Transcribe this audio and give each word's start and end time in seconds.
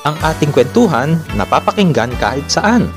Ang 0.00 0.16
ating 0.24 0.48
kwentuhan 0.56 1.20
napapakinggan 1.36 2.08
kahit 2.16 2.48
saan. 2.48 2.88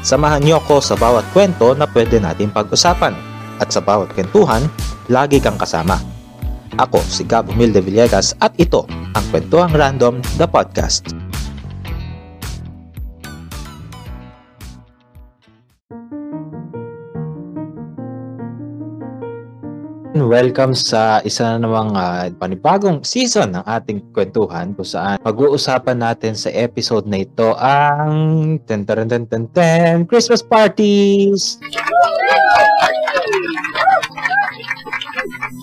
Samahan 0.00 0.40
niyo 0.40 0.56
ako 0.56 0.80
sa 0.80 0.96
bawat 0.96 1.28
kwento 1.36 1.76
na 1.76 1.84
pwede 1.84 2.16
natin 2.16 2.48
pag-usapan. 2.48 3.12
At 3.60 3.68
sa 3.68 3.84
bawat 3.84 4.16
kwentuhan, 4.16 4.64
lagi 5.12 5.36
kang 5.36 5.60
kasama. 5.60 6.00
Ako 6.80 7.04
si 7.04 7.28
Gab 7.28 7.44
Humilde 7.52 7.84
Villegas 7.84 8.32
at 8.40 8.56
ito 8.56 8.88
ang 8.88 9.24
Kwentuhang 9.28 9.76
Random, 9.76 10.24
the 10.40 10.48
podcast. 10.48 11.29
Welcome 20.20 20.76
sa 20.76 21.24
isa 21.24 21.56
na 21.56 21.64
namang 21.64 21.96
uh, 21.96 22.28
panibagong 22.36 23.00
season 23.08 23.56
ng 23.56 23.64
ating 23.64 24.12
kwentuhan 24.12 24.76
kung 24.76 24.84
saan 24.84 25.16
pag-uusapan 25.24 25.96
natin 25.96 26.36
sa 26.36 26.52
episode 26.52 27.08
na 27.08 27.24
ito 27.24 27.56
ang 27.56 28.60
ten, 28.68 28.84
ten, 28.84 29.08
ten, 29.08 29.24
ten, 29.24 29.44
ten, 29.48 30.04
Christmas 30.04 30.44
parties! 30.44 31.56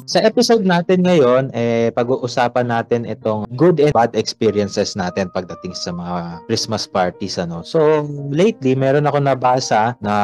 Sa 0.08 0.24
episode 0.24 0.64
natin 0.64 1.04
ngayon, 1.04 1.52
eh, 1.52 1.92
pag-uusapan 1.92 2.72
natin 2.72 3.04
itong 3.04 3.44
good 3.60 3.84
and 3.84 3.92
bad 3.92 4.16
experiences 4.16 4.96
natin 4.96 5.28
pagdating 5.36 5.76
sa 5.76 5.92
mga 5.92 6.48
Christmas 6.48 6.88
parties. 6.88 7.36
Ano. 7.36 7.60
So, 7.60 8.08
lately, 8.32 8.72
meron 8.72 9.04
ako 9.04 9.20
nabasa 9.20 10.00
na 10.00 10.16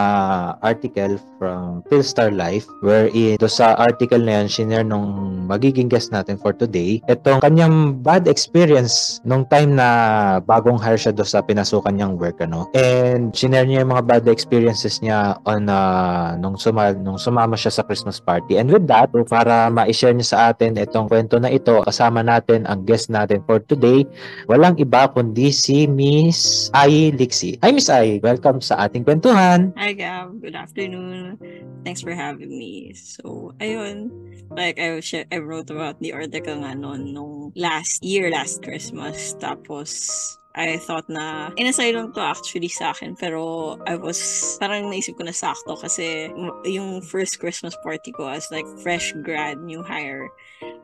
article 0.63 1.19
from 1.35 1.83
Philstar 1.91 2.31
Life 2.31 2.63
wherein 2.79 3.35
do 3.35 3.51
sa 3.51 3.75
article 3.75 4.23
na 4.23 4.39
yan, 4.39 4.47
shinare 4.47 4.87
nung 4.87 5.43
magiging 5.51 5.91
guest 5.91 6.15
natin 6.15 6.39
for 6.39 6.55
today, 6.55 7.03
itong 7.11 7.43
kanyang 7.43 7.99
bad 7.99 8.31
experience 8.31 9.19
nung 9.27 9.43
time 9.51 9.75
na 9.75 10.39
bagong 10.47 10.79
hire 10.79 10.95
siya 10.95 11.11
do 11.11 11.27
sa 11.27 11.43
pinasukan 11.43 11.91
niyang 11.91 12.15
work. 12.15 12.39
Ano. 12.39 12.71
And 12.71 13.35
shinare 13.35 13.67
niya 13.67 13.83
yung 13.83 13.91
mga 13.91 14.07
bad 14.07 14.25
experiences 14.31 15.03
niya 15.03 15.35
on 15.43 15.67
uh, 15.67 16.39
nung, 16.39 16.55
suma, 16.55 16.95
nung 16.95 17.19
sumama 17.19 17.59
siya 17.59 17.75
sa 17.75 17.83
Christmas 17.83 18.23
party. 18.23 18.55
And 18.55 18.71
with 18.71 18.87
that, 18.87 19.11
para 19.27 19.72
ma-share 19.73 20.13
niya 20.13 20.27
sa 20.29 20.39
atin 20.53 20.77
itong 20.77 21.09
kwento 21.09 21.41
na 21.41 21.49
ito. 21.49 21.81
Kasama 21.81 22.21
natin 22.21 22.69
ang 22.69 22.85
guest 22.85 23.09
natin 23.09 23.41
for 23.49 23.57
today. 23.65 24.05
Walang 24.45 24.77
iba 24.77 25.09
kundi 25.09 25.49
si 25.49 25.89
Miss 25.89 26.69
Ai 26.77 27.09
Lixi. 27.09 27.57
Hi 27.65 27.73
Miss 27.73 27.89
Ai, 27.89 28.21
welcome 28.21 28.61
sa 28.61 28.85
ating 28.85 29.01
kwentuhan. 29.01 29.73
Hi 29.73 29.97
Gab, 29.97 30.37
good 30.37 30.53
afternoon. 30.53 31.41
Thanks 31.81 32.05
for 32.05 32.13
having 32.13 32.53
me. 32.53 32.93
So, 32.95 33.51
ayun, 33.59 34.13
like 34.53 34.79
I, 34.79 35.01
I 35.33 35.37
wrote 35.41 35.73
about 35.73 35.99
the 35.99 36.13
article 36.13 36.63
nga 36.63 36.77
noon 36.77 37.11
nung 37.11 37.51
last 37.57 38.05
year, 38.05 38.29
last 38.31 38.61
Christmas. 38.61 39.35
Tapos, 39.41 39.91
I 40.53 40.77
thought 40.77 41.09
na 41.09 41.49
inasay 41.57 41.97
lang 41.97 42.13
to 42.13 42.21
actually 42.21 42.69
sa 42.69 42.93
akin 42.93 43.17
pero 43.17 43.75
I 43.89 43.97
was 43.97 44.21
parang 44.61 44.93
naisip 44.93 45.17
ko 45.17 45.25
na 45.25 45.33
sakto 45.33 45.73
kasi 45.81 46.29
yung 46.69 47.01
first 47.01 47.41
Christmas 47.41 47.73
party 47.81 48.13
ko 48.13 48.29
as 48.29 48.45
like 48.53 48.69
fresh 48.85 49.17
grad 49.25 49.57
new 49.65 49.81
hire 49.81 50.29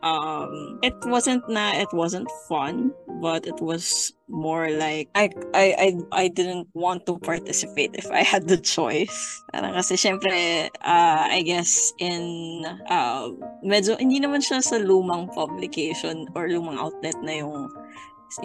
um 0.02 0.81
it 0.81 0.98
wasn't 1.06 1.45
na 1.45 1.78
it 1.78 1.92
wasn't 1.94 2.26
fun 2.50 2.89
but 3.22 3.45
it 3.45 3.61
was 3.61 4.14
more 4.30 4.70
like 4.70 5.09
I 5.17 5.30
I 5.53 5.66
I 5.78 5.89
I 6.14 6.26
didn't 6.30 6.70
want 6.73 7.06
to 7.09 7.17
participate 7.20 7.98
if 7.98 8.08
I 8.14 8.22
had 8.22 8.45
the 8.45 8.61
choice. 8.61 9.42
Parang 9.50 9.73
kasi 9.73 9.98
syempre 9.98 10.70
uh, 10.86 11.23
I 11.26 11.42
guess 11.42 11.92
in 11.98 12.64
uh, 12.88 13.33
medyo 13.66 13.98
hindi 13.98 14.22
naman 14.22 14.45
siya 14.45 14.61
sa 14.61 14.78
lumang 14.78 15.33
publication 15.33 16.30
or 16.38 16.45
lumang 16.45 16.78
outlet 16.78 17.17
na 17.26 17.42
yung 17.42 17.73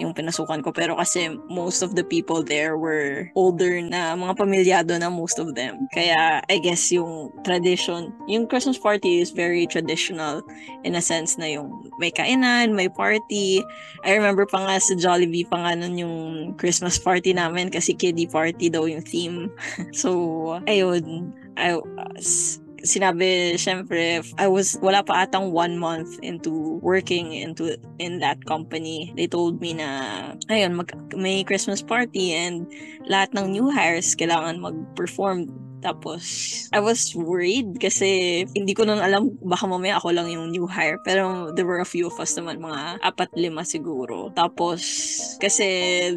yung 0.01 0.17
pinasukan 0.17 0.65
ko. 0.65 0.73
Pero 0.73 0.97
kasi 0.97 1.37
most 1.45 1.85
of 1.85 1.93
the 1.93 2.03
people 2.03 2.41
there 2.41 2.77
were 2.77 3.29
older 3.37 3.77
na 3.85 4.17
mga 4.17 4.33
pamilyado 4.33 4.97
na 4.97 5.13
most 5.13 5.37
of 5.37 5.53
them. 5.53 5.85
Kaya 5.93 6.41
I 6.49 6.57
guess 6.57 6.89
yung 6.89 7.29
tradition, 7.45 8.09
yung 8.25 8.49
Christmas 8.49 8.81
party 8.81 9.21
is 9.21 9.29
very 9.29 9.69
traditional 9.69 10.41
in 10.81 10.97
a 10.97 11.03
sense 11.03 11.37
na 11.37 11.45
yung 11.45 11.69
may 12.01 12.09
kainan, 12.09 12.73
may 12.73 12.89
party. 12.89 13.61
I 14.01 14.17
remember 14.17 14.49
pa 14.49 14.65
nga 14.65 14.81
sa 14.81 14.97
Jollibee 14.97 15.45
pa 15.45 15.61
nga 15.61 15.77
nun 15.77 15.95
yung 16.01 16.17
Christmas 16.57 16.97
party 16.97 17.37
namin 17.37 17.69
kasi 17.69 17.93
kiddie 17.93 18.29
party 18.29 18.73
daw 18.73 18.89
yung 18.89 19.05
theme. 19.05 19.53
so, 19.93 20.57
ayun. 20.65 21.29
I, 21.55 21.79
uh, 21.79 22.64
sinabi, 22.85 23.57
syempre, 23.59 24.23
I 24.37 24.47
was, 24.47 24.77
wala 24.81 25.03
pa 25.03 25.25
atang 25.25 25.51
one 25.51 25.77
month 25.77 26.17
into 26.21 26.79
working 26.81 27.33
into 27.33 27.77
in 27.99 28.21
that 28.21 28.45
company. 28.45 29.13
They 29.17 29.27
told 29.27 29.59
me 29.59 29.73
na, 29.73 29.89
ayun, 30.47 30.79
mag, 30.79 30.93
may 31.17 31.43
Christmas 31.43 31.81
party 31.81 32.33
and 32.33 32.69
lahat 33.09 33.33
ng 33.33 33.51
new 33.51 33.67
hires 33.69 34.15
kailangan 34.15 34.61
mag-perform 34.61 35.49
tapos, 35.85 36.25
I 36.73 36.81
was 36.81 37.13
worried 37.13 37.77
kasi 37.77 38.41
hindi 38.57 38.73
ko 38.73 38.89
nang 38.89 38.97
alam, 38.97 39.37
baka 39.45 39.69
mamaya 39.69 40.01
ako 40.01 40.17
lang 40.17 40.33
yung 40.33 40.49
new 40.49 40.65
hire. 40.65 40.97
Pero 41.05 41.53
there 41.53 41.69
were 41.69 41.77
a 41.77 41.85
few 41.85 42.09
of 42.09 42.17
us 42.17 42.33
naman, 42.33 42.57
mga 42.57 43.05
apat, 43.05 43.29
lima 43.37 43.61
siguro. 43.61 44.33
Tapos, 44.33 44.81
kasi 45.37 45.69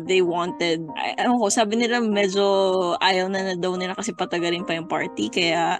they 0.09 0.25
wanted, 0.25 0.89
ay, 0.97 1.21
ko, 1.29 1.53
sabi 1.53 1.77
nila 1.77 2.00
medyo 2.00 2.97
ayaw 3.05 3.29
na 3.29 3.53
na 3.53 3.55
daw 3.61 3.77
nila 3.77 3.93
kasi 3.93 4.17
patagalin 4.17 4.65
pa 4.65 4.73
yung 4.73 4.89
party. 4.89 5.29
Kaya, 5.29 5.77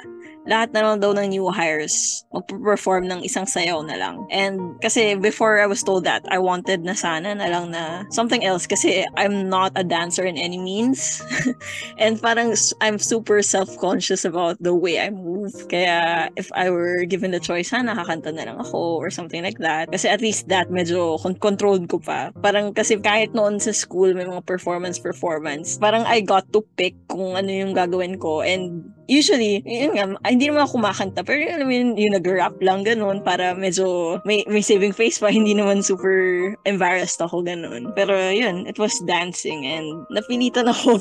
lahat 0.49 0.73
na 0.73 0.81
lang 0.83 0.97
daw 0.99 1.13
ng 1.13 1.29
new 1.37 1.47
hires 1.53 2.25
magpo-perform 2.33 3.05
ng 3.09 3.21
isang 3.25 3.45
sayaw 3.45 3.85
na 3.85 3.97
lang. 4.01 4.25
And 4.33 4.81
kasi 4.81 5.15
before 5.17 5.61
I 5.61 5.69
was 5.69 5.85
told 5.85 6.05
that, 6.05 6.25
I 6.33 6.41
wanted 6.41 6.85
na 6.85 6.97
sana 6.97 7.37
na 7.37 7.49
lang 7.49 7.71
na 7.73 8.09
something 8.11 8.45
else 8.45 8.65
kasi 8.65 9.05
I'm 9.17 9.49
not 9.49 9.77
a 9.77 9.85
dancer 9.85 10.25
in 10.25 10.41
any 10.41 10.57
means. 10.57 11.21
and 12.03 12.21
parang 12.21 12.57
I'm 12.81 12.99
super 12.99 13.45
self-conscious 13.45 14.25
about 14.25 14.57
the 14.61 14.75
way 14.75 15.01
I 15.01 15.13
move. 15.13 15.53
Kaya 15.69 16.29
if 16.37 16.49
I 16.57 16.73
were 16.73 17.05
given 17.05 17.31
the 17.31 17.41
choice, 17.41 17.71
sana 17.71 17.93
kakanta 17.93 18.33
na 18.33 18.49
lang 18.49 18.59
ako 18.61 19.01
or 19.01 19.13
something 19.13 19.45
like 19.45 19.61
that. 19.61 19.93
Kasi 19.93 20.09
at 20.09 20.25
least 20.25 20.49
that 20.49 20.73
medyo 20.73 21.21
controlled 21.41 21.89
ko 21.93 22.01
pa. 22.01 22.33
Parang 22.41 22.73
kasi 22.73 22.97
kahit 22.97 23.37
noon 23.37 23.61
sa 23.61 23.73
school 23.73 24.17
may 24.17 24.25
mga 24.25 24.45
performance-performance, 24.49 25.77
parang 25.77 26.09
I 26.09 26.25
got 26.25 26.49
to 26.57 26.65
pick 26.77 26.97
kung 27.09 27.37
ano 27.37 27.53
yung 27.53 27.73
gagawin 27.77 28.17
ko 28.17 28.41
and 28.41 28.85
usually, 29.09 29.65
yun 29.65 29.97
nga, 29.97 30.05
hindi 30.29 30.47
naman 30.47 30.69
ako 30.69 30.79
kumakanta, 30.79 31.25
pero 31.25 31.41
alam 31.49 31.67
mo 31.67 31.75
yun, 31.75 31.97
yung 31.97 32.15
nag-rap 32.15 32.55
lang, 32.61 32.85
ganun, 32.85 33.25
para 33.25 33.57
medyo 33.57 34.21
may, 34.29 34.45
may 34.47 34.63
saving 34.63 34.93
face 34.93 35.19
pa, 35.19 35.33
hindi 35.35 35.57
naman 35.57 35.83
super 35.83 36.55
embarrassed 36.69 37.19
ako, 37.19 37.43
ganun. 37.43 37.91
Pero 37.97 38.15
yun, 38.15 38.69
it 38.69 38.77
was 38.79 39.01
dancing, 39.09 39.65
and 39.65 39.89
napilitan 40.13 40.69
ako. 40.75 41.01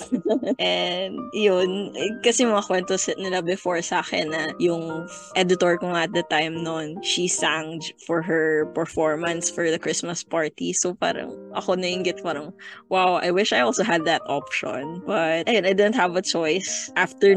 and 0.57 1.19
yun, 1.35 1.91
kasi 2.23 2.47
mga 2.47 2.65
kwento 2.65 2.95
nila 3.19 3.43
before 3.43 3.83
sa 3.83 3.99
akin 3.99 4.31
na 4.31 4.55
yung 4.57 5.05
editor 5.35 5.77
ko 5.77 5.91
at 5.91 6.09
the 6.15 6.23
time 6.31 6.63
noon, 6.63 6.95
she 7.03 7.27
sang 7.27 7.83
for 8.07 8.23
her 8.23 8.65
performance 8.71 9.51
for 9.51 9.69
the 9.69 9.79
Christmas 9.79 10.23
party. 10.23 10.71
So 10.71 10.95
parang 10.95 11.35
ako 11.53 11.75
nainggit 11.75 12.23
parang, 12.23 12.55
wow, 12.87 13.19
I 13.19 13.31
wish 13.31 13.51
I 13.51 13.61
also 13.61 13.83
had 13.83 14.05
that 14.05 14.23
option. 14.27 15.03
But 15.05 15.47
ayun, 15.51 15.67
I 15.67 15.73
didn't 15.75 15.99
have 15.99 16.15
a 16.15 16.23
choice. 16.23 16.89
After 16.95 17.35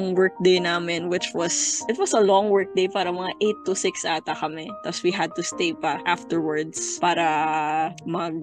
no 0.00 0.08
nung 0.08 0.16
workday 0.16 0.56
namin 0.58 1.12
which 1.12 1.28
was, 1.36 1.84
it 1.88 1.98
was 2.00 2.16
a 2.16 2.20
long 2.20 2.48
workday 2.48 2.88
para 2.88 3.12
mga 3.12 3.36
8 3.40 3.68
to 3.68 3.74
6 3.76 4.04
ata 4.08 4.34
kami. 4.34 4.72
Tapos 4.80 5.04
we 5.04 5.12
had 5.12 5.28
to 5.36 5.44
stay 5.44 5.76
pa 5.76 6.00
afterwards 6.08 6.96
para 6.98 7.92
mag 8.08 8.34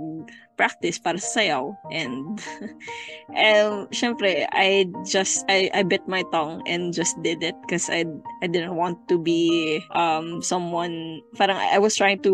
practice 0.58 0.98
para 0.98 1.22
sa 1.22 1.40
sayaw. 1.40 1.72
And 1.94 2.42
and 3.32 3.88
syempre 3.94 4.50
I 4.52 4.90
just 5.06 5.46
I 5.48 5.70
I 5.72 5.86
bit 5.86 6.04
my 6.10 6.26
tongue 6.34 6.66
and 6.66 6.92
just 6.92 7.16
did 7.22 7.46
it 7.46 7.56
because 7.64 7.88
I 7.88 8.04
I 8.42 8.50
didn't 8.50 8.76
want 8.76 9.08
to 9.08 9.22
be 9.22 9.80
um 9.94 10.42
someone 10.42 11.22
parang 11.38 11.56
I 11.62 11.78
was 11.78 11.96
trying 11.96 12.20
to 12.26 12.34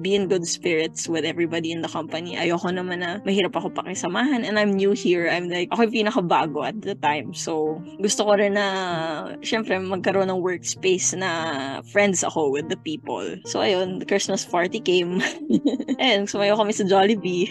be 0.00 0.14
in 0.14 0.30
good 0.30 0.46
spirits 0.46 1.10
with 1.10 1.26
everybody 1.26 1.74
in 1.74 1.82
the 1.82 1.90
company. 1.90 2.38
Ayoko 2.38 2.70
naman 2.70 3.02
na 3.02 3.18
mahirap 3.26 3.58
ako 3.58 3.74
pakisamahan 3.74 4.46
and 4.46 4.56
I'm 4.56 4.72
new 4.72 4.94
here. 4.94 5.26
I'm 5.26 5.50
like 5.50 5.68
ako 5.74 5.90
yung 5.90 6.06
pinakabago 6.06 6.62
at 6.62 6.78
the 6.80 6.94
time. 6.94 7.34
So 7.34 7.82
gusto 7.98 8.24
ko 8.24 8.38
rin 8.38 8.54
na 8.54 9.34
syempre 9.42 9.74
magkaroon 9.82 10.30
ng 10.30 10.40
workspace 10.40 11.12
na 11.18 11.82
friends 11.90 12.22
ako 12.22 12.54
with 12.54 12.70
the 12.70 12.78
people. 12.86 13.26
So 13.50 13.60
ayun 13.60 13.98
the 13.98 14.06
Christmas 14.06 14.46
party 14.46 14.78
came. 14.78 15.18
And 15.98 16.30
sumayo 16.30 16.54
kami 16.54 16.70
sa 16.70 16.86
Jollibee 16.86 17.47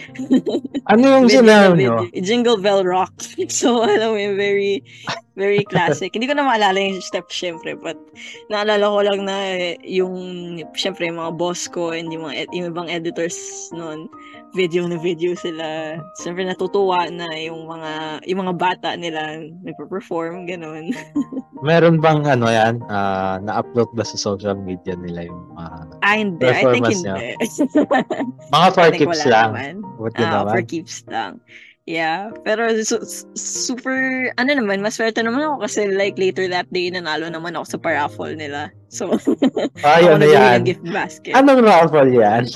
ano 0.90 1.02
yung 1.02 1.28
sinabi 1.28 1.86
nyo? 1.86 2.06
Jingle 2.14 2.58
Bell 2.60 2.84
Rock. 2.84 3.12
So, 3.48 3.80
alam 3.80 4.12
mo 4.12 4.20
very, 4.36 4.84
very 5.32 5.64
classic. 5.64 6.12
Hindi 6.12 6.28
ko 6.28 6.36
na 6.36 6.44
maalala 6.44 6.76
yung 6.76 7.00
step, 7.00 7.32
syempre, 7.32 7.72
but 7.74 7.96
naalala 8.52 8.86
ko 8.92 8.98
lang 9.02 9.20
na 9.24 9.36
yung, 9.82 10.14
syempre, 10.76 11.08
yung 11.08 11.16
mga 11.16 11.32
boss 11.38 11.64
ko 11.70 11.96
and 11.96 12.12
yung, 12.12 12.28
mga, 12.28 12.50
yung 12.52 12.68
ibang 12.70 12.92
editors 12.92 13.70
noon, 13.72 14.10
video 14.54 14.88
na 14.88 14.96
video 14.96 15.36
sila. 15.36 15.98
Siyempre 16.20 16.44
natutuwa 16.44 17.08
na 17.12 17.28
yung 17.36 17.68
mga 17.68 18.24
yung 18.24 18.40
mga 18.46 18.54
bata 18.56 18.88
nila 18.96 19.42
nagpo-perform 19.64 20.48
ganun. 20.48 20.92
Meron 21.66 21.98
bang 21.98 22.22
ano 22.22 22.46
yan, 22.46 22.78
uh, 22.86 23.42
na-upload 23.42 23.90
ba 23.98 24.06
sa 24.06 24.14
social 24.14 24.54
media 24.54 24.94
nila 24.94 25.26
yung 25.26 25.42
mga 25.58 25.66
Ah, 26.06 26.14
hindi. 26.14 26.46
I 26.46 26.62
think 26.70 26.86
hindi. 26.86 27.34
mga 28.54 28.68
for 28.72 28.90
keeps 28.94 29.26
lang. 29.26 29.50
Naman. 29.52 29.74
Uh, 30.14 30.46
for 30.46 30.62
keeps 30.62 31.02
lang. 31.10 31.42
Yeah, 31.88 32.36
pero 32.44 32.68
su- 32.84 33.00
super, 33.32 34.28
ano 34.36 34.52
naman, 34.52 34.84
maswerte 34.84 35.24
naman 35.24 35.40
ako 35.40 35.64
kasi 35.64 35.88
like 35.88 36.20
later 36.20 36.44
that 36.44 36.68
day, 36.68 36.92
nanalo 36.92 37.32
naman 37.32 37.56
ako 37.56 37.64
sa 37.64 37.78
paraffle 37.80 38.36
nila. 38.36 38.68
So, 38.88 39.12
Ay, 39.84 40.08
ano 40.08 40.24
yan? 40.24 40.64
gift 40.64 40.84
basket. 40.88 41.36
Anong 41.36 41.60
raffle 41.60 42.08
yan? 42.08 42.48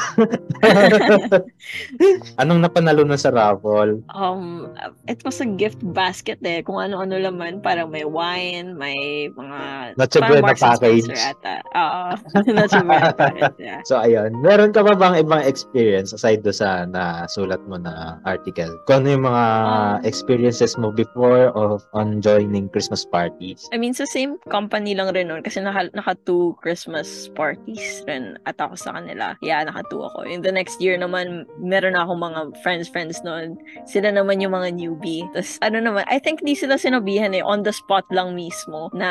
Anong 2.40 2.64
napanalo 2.64 3.04
na 3.04 3.20
sa 3.20 3.28
raffle? 3.28 4.00
Um, 4.08 4.72
it 5.04 5.20
was 5.28 5.44
a 5.44 5.48
gift 5.48 5.84
basket 5.92 6.40
eh. 6.40 6.64
Kung 6.64 6.80
ano-ano 6.80 7.20
laman. 7.20 7.60
Parang 7.60 7.92
may 7.92 8.08
wine, 8.08 8.72
may 8.80 9.28
mga... 9.28 9.92
Noche 10.00 10.18
Buena 10.24 10.56
package. 10.56 11.12
Ata. 11.12 11.60
Oo. 11.76 12.02
Buena 12.48 13.12
package, 13.12 13.60
yeah. 13.60 13.80
So, 13.84 14.00
ayun. 14.00 14.32
Meron 14.40 14.72
ka 14.72 14.80
ba 14.80 14.96
bang 14.96 15.20
ibang 15.20 15.44
experience 15.44 16.16
aside 16.16 16.40
do 16.40 16.50
sa 16.50 16.88
nasulat 16.88 17.60
mo 17.68 17.76
na 17.76 18.16
article? 18.24 18.72
Kung 18.88 19.04
ano 19.04 19.20
yung 19.20 19.24
mga 19.28 19.44
um, 19.68 19.94
experiences 20.08 20.80
mo 20.80 20.88
before 20.88 21.52
of 21.52 21.84
on 21.92 22.24
joining 22.24 22.72
Christmas 22.72 23.04
parties? 23.04 23.68
I 23.68 23.76
mean, 23.76 23.92
sa 23.92 24.08
same 24.08 24.40
company 24.48 24.96
lang 24.96 25.12
rin 25.12 25.28
nun 25.28 25.44
kasi 25.44 25.60
naka, 25.60 25.92
naka 25.92 26.21
two 26.24 26.56
Christmas 26.62 27.28
parties 27.34 28.02
rin 28.06 28.38
at 28.46 28.58
ako 28.58 28.74
sa 28.78 28.94
kanila. 28.96 29.34
Yeah, 29.42 29.62
naka-two 29.66 30.02
ako. 30.02 30.24
In 30.26 30.42
the 30.42 30.52
next 30.52 30.80
year 30.80 30.96
naman, 30.98 31.46
meron 31.58 31.98
ako 31.98 32.16
mga 32.18 32.40
friends-friends 32.62 33.22
noon. 33.26 33.58
Sila 33.86 34.10
naman 34.14 34.40
yung 34.40 34.54
mga 34.54 34.74
newbie. 34.74 35.26
Tapos 35.34 35.58
ano 35.62 35.78
naman, 35.82 36.06
I 36.06 36.18
think 36.18 36.42
di 36.42 36.54
sila 36.54 36.78
sinabihan 36.78 37.34
eh, 37.34 37.42
on 37.42 37.62
the 37.62 37.74
spot 37.74 38.06
lang 38.10 38.34
mismo 38.34 38.90
na 38.94 39.10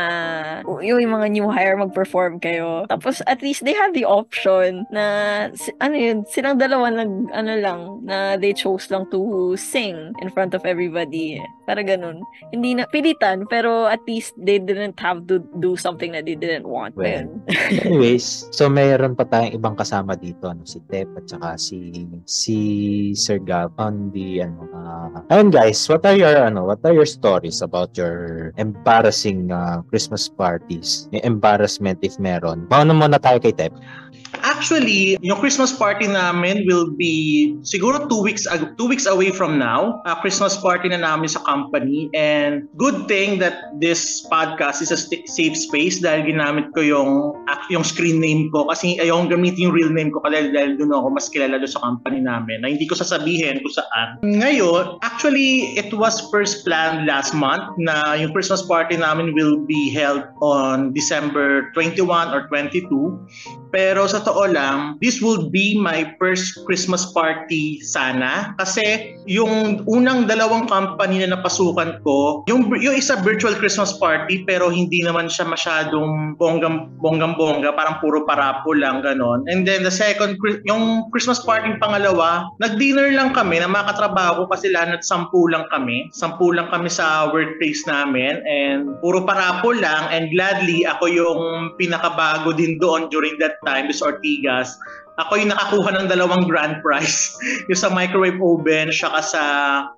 yung, 0.66 1.02
yung 1.04 1.14
mga 1.20 1.28
new 1.32 1.48
hire 1.52 1.78
mag-perform 1.78 2.40
kayo. 2.40 2.88
Tapos 2.88 3.20
at 3.28 3.44
least 3.44 3.64
they 3.64 3.76
have 3.76 3.94
the 3.94 4.08
option 4.08 4.88
na 4.92 5.04
ano 5.80 5.96
yun, 5.96 6.24
silang 6.28 6.58
dalawa 6.58 6.92
nag 6.92 7.32
ano 7.36 7.54
lang, 7.60 7.82
na 8.08 8.36
they 8.38 8.54
chose 8.56 8.88
lang 8.92 9.08
to 9.12 9.54
sing 9.58 10.14
in 10.22 10.30
front 10.32 10.54
of 10.54 10.64
everybody. 10.64 11.40
Para 11.68 11.84
ganun. 11.84 12.24
Hindi 12.52 12.76
na 12.76 12.88
pilitan, 12.88 13.48
pero 13.48 13.88
at 13.88 14.04
least 14.08 14.36
they 14.36 14.60
didn't 14.60 15.00
have 15.00 15.28
to 15.28 15.40
do 15.64 15.80
something 15.80 16.12
that 16.12 16.28
they 16.28 16.36
didn't 16.36 16.68
want. 16.68 16.96
Well, 17.02 17.34
anyways, 17.50 18.46
so 18.56 18.70
mayroon 18.70 19.18
pa 19.18 19.26
tayong 19.26 19.58
ibang 19.58 19.74
kasama 19.74 20.14
dito, 20.14 20.46
ano, 20.46 20.62
si 20.70 20.78
Tep 20.86 21.10
at 21.18 21.26
saka 21.26 21.58
si 21.58 22.06
si 22.30 22.58
Sir 23.18 23.42
Gab 23.42 23.74
on 23.82 24.14
the 24.14 24.46
ano. 24.46 24.70
Uh, 24.70 25.10
ayun 25.34 25.50
guys, 25.50 25.82
what 25.90 26.06
are 26.06 26.14
your 26.14 26.30
ano, 26.46 26.62
what 26.62 26.78
are 26.86 26.94
your 26.94 27.10
stories 27.10 27.66
about 27.66 27.98
your 27.98 28.54
embarrassing 28.62 29.50
uh, 29.50 29.82
Christmas 29.90 30.30
parties? 30.30 31.10
Yung 31.10 31.26
embarrassment 31.26 31.98
if 32.06 32.22
meron. 32.22 32.70
Mauna 32.70 32.94
muna 32.94 33.18
tayo 33.18 33.42
kay 33.42 33.58
Tep. 33.58 33.74
Actually, 34.42 35.18
yung 35.22 35.40
Christmas 35.40 35.72
party 35.72 36.10
namin 36.10 36.66
will 36.66 36.90
be 36.90 37.54
siguro 37.62 38.10
two 38.10 38.22
weeks 38.22 38.50
two 38.78 38.88
weeks 38.90 39.06
away 39.06 39.30
from 39.30 39.58
now. 39.58 40.02
A 40.06 40.18
Christmas 40.20 40.58
party 40.58 40.90
na 40.90 41.02
namin 41.02 41.30
sa 41.30 41.42
company 41.46 42.10
and 42.18 42.66
good 42.78 43.06
thing 43.06 43.38
that 43.40 43.74
this 43.78 44.26
podcast 44.30 44.82
is 44.82 44.90
a 44.90 45.00
st- 45.00 45.30
safe 45.30 45.54
space 45.58 46.02
dahil 46.02 46.26
ginamit 46.26 46.74
ko 46.74 46.82
yung 46.82 47.38
yung 47.70 47.86
screen 47.86 48.20
name 48.20 48.50
ko 48.50 48.66
kasi 48.68 48.98
ayong 49.00 49.30
gamitin 49.30 49.70
yung 49.70 49.76
real 49.76 49.94
name 49.94 50.10
ko 50.10 50.20
dahil, 50.26 50.52
dahil 50.52 50.76
doon 50.76 50.92
ako 50.92 51.08
mas 51.14 51.28
kilala 51.30 51.62
doon 51.62 51.72
sa 51.72 51.82
company 51.82 52.20
namin 52.20 52.66
na 52.66 52.68
hindi 52.74 52.86
ko 52.90 52.98
sasabihin 52.98 53.62
kung 53.62 53.74
saan. 53.74 54.20
Ngayon, 54.26 55.00
actually, 55.06 55.78
it 55.78 55.94
was 55.94 56.20
first 56.34 56.66
planned 56.66 57.06
last 57.06 57.32
month 57.38 57.64
na 57.78 58.18
yung 58.18 58.34
Christmas 58.34 58.66
party 58.66 58.98
namin 58.98 59.34
will 59.38 59.62
be 59.64 59.94
held 59.94 60.26
on 60.42 60.92
December 60.92 61.70
21 61.74 62.34
or 62.34 62.48
22. 62.50 62.90
Pero 63.72 64.06
sa 64.06 64.22
totoo 64.22 64.48
lang, 64.52 65.00
this 65.00 65.24
will 65.24 65.48
be 65.52 65.80
my 65.80 66.08
first 66.20 66.60
Christmas 66.68 67.08
party 67.12 67.80
sana. 67.84 68.56
Kasi 68.60 69.16
yung 69.26 69.84
unang 69.88 70.28
dalawang 70.28 70.68
company 70.68 71.24
na 71.24 71.36
napasukan 71.36 72.04
ko, 72.04 72.44
yung, 72.52 72.68
yung 72.80 72.96
isa 72.96 73.18
virtual 73.24 73.56
Christmas 73.56 73.96
party 73.96 74.44
pero 74.44 74.68
hindi 74.68 75.04
naman 75.04 75.32
siya 75.32 75.48
masyadong 75.48 76.36
bonggam, 76.36 76.92
bonggam 77.00 77.36
bongga, 77.40 77.72
parang 77.76 78.00
puro 78.04 78.28
parapo 78.28 78.76
lang 78.76 79.04
ganon. 79.04 79.48
And 79.48 79.64
then 79.64 79.84
the 79.88 79.94
second, 79.94 80.38
yung 80.68 81.08
Christmas 81.12 81.40
party 81.44 81.76
pangalawa, 81.80 82.52
nag-dinner 82.60 83.16
lang 83.16 83.32
kami 83.32 83.64
na 83.64 83.72
makatrabaho 83.72 84.48
kasi 84.52 84.72
lahat 84.72 85.04
sampu 85.04 85.48
lang 85.48 85.66
kami. 85.72 86.12
Sampu 86.12 86.52
lang 86.52 86.68
kami 86.68 86.92
sa 86.92 87.32
workplace 87.32 87.88
namin 87.88 88.44
and 88.44 88.92
puro 89.00 89.24
parapo 89.24 89.72
lang 89.72 90.12
and 90.12 90.30
gladly 90.36 90.84
ako 90.84 91.08
yung 91.08 91.42
pinakabago 91.80 92.52
din 92.52 92.76
doon 92.82 93.08
during 93.08 93.38
that 93.40 93.61
time, 93.66 93.88
this 93.88 94.02
Ortigas, 94.02 94.78
ako 95.20 95.44
yung 95.44 95.52
nakakuha 95.52 95.90
ng 95.92 96.08
dalawang 96.08 96.48
grand 96.48 96.80
prize. 96.80 97.36
yung 97.70 97.76
sa 97.76 97.92
microwave 97.92 98.40
oven, 98.40 98.94
saka 98.96 99.20
sa 99.20 99.44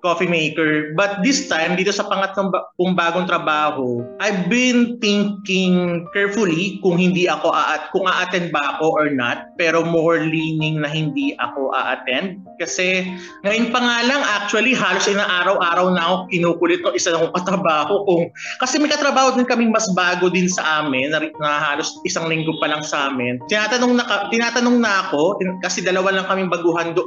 coffee 0.02 0.26
maker. 0.26 0.96
But 0.98 1.22
this 1.22 1.46
time, 1.46 1.78
dito 1.78 1.94
sa 1.94 2.08
pangatlong 2.10 2.50
kung 2.74 2.98
bagong 2.98 3.30
trabaho, 3.30 4.02
I've 4.18 4.50
been 4.50 4.98
thinking 4.98 6.06
carefully 6.10 6.82
kung 6.82 6.98
hindi 6.98 7.30
ako 7.30 7.54
aat 7.54 7.94
kung 7.94 8.10
a-attend 8.10 8.50
ba 8.50 8.78
ako 8.78 8.90
or 8.90 9.06
not. 9.12 9.54
Pero 9.54 9.86
more 9.86 10.26
leaning 10.26 10.82
na 10.82 10.90
hindi 10.90 11.38
ako 11.38 11.70
a-attend. 11.70 12.42
Kasi 12.58 13.06
ngayon 13.46 13.70
pa 13.70 13.78
nga 13.78 13.98
lang, 14.06 14.22
actually, 14.22 14.74
halos 14.74 15.06
inaaraw-araw 15.06 15.94
na 15.94 16.02
ako 16.02 16.14
kinukulit 16.34 16.80
ng 16.82 16.94
isa 16.98 17.14
ng 17.14 17.30
katrabaho. 17.30 18.02
Kung, 18.02 18.22
kasi 18.58 18.82
may 18.82 18.90
katrabaho 18.90 19.34
din 19.38 19.46
kaming 19.46 19.70
mas 19.70 19.86
bago 19.94 20.26
din 20.26 20.50
sa 20.50 20.82
amin, 20.82 21.14
na, 21.14 21.22
na 21.38 21.50
halos 21.70 21.94
isang 22.02 22.26
linggo 22.26 22.54
pa 22.58 22.66
lang 22.66 22.82
sa 22.82 23.10
amin. 23.10 23.38
Tinatanong 23.46 23.94
na, 23.94 24.04
tinatanong 24.28 24.78
na 24.82 25.03
ako, 25.04 25.40
kasi 25.60 25.84
dalawa 25.84 26.16
lang 26.16 26.26
kaming 26.26 26.50
baguhan, 26.50 26.96
do, 26.96 27.04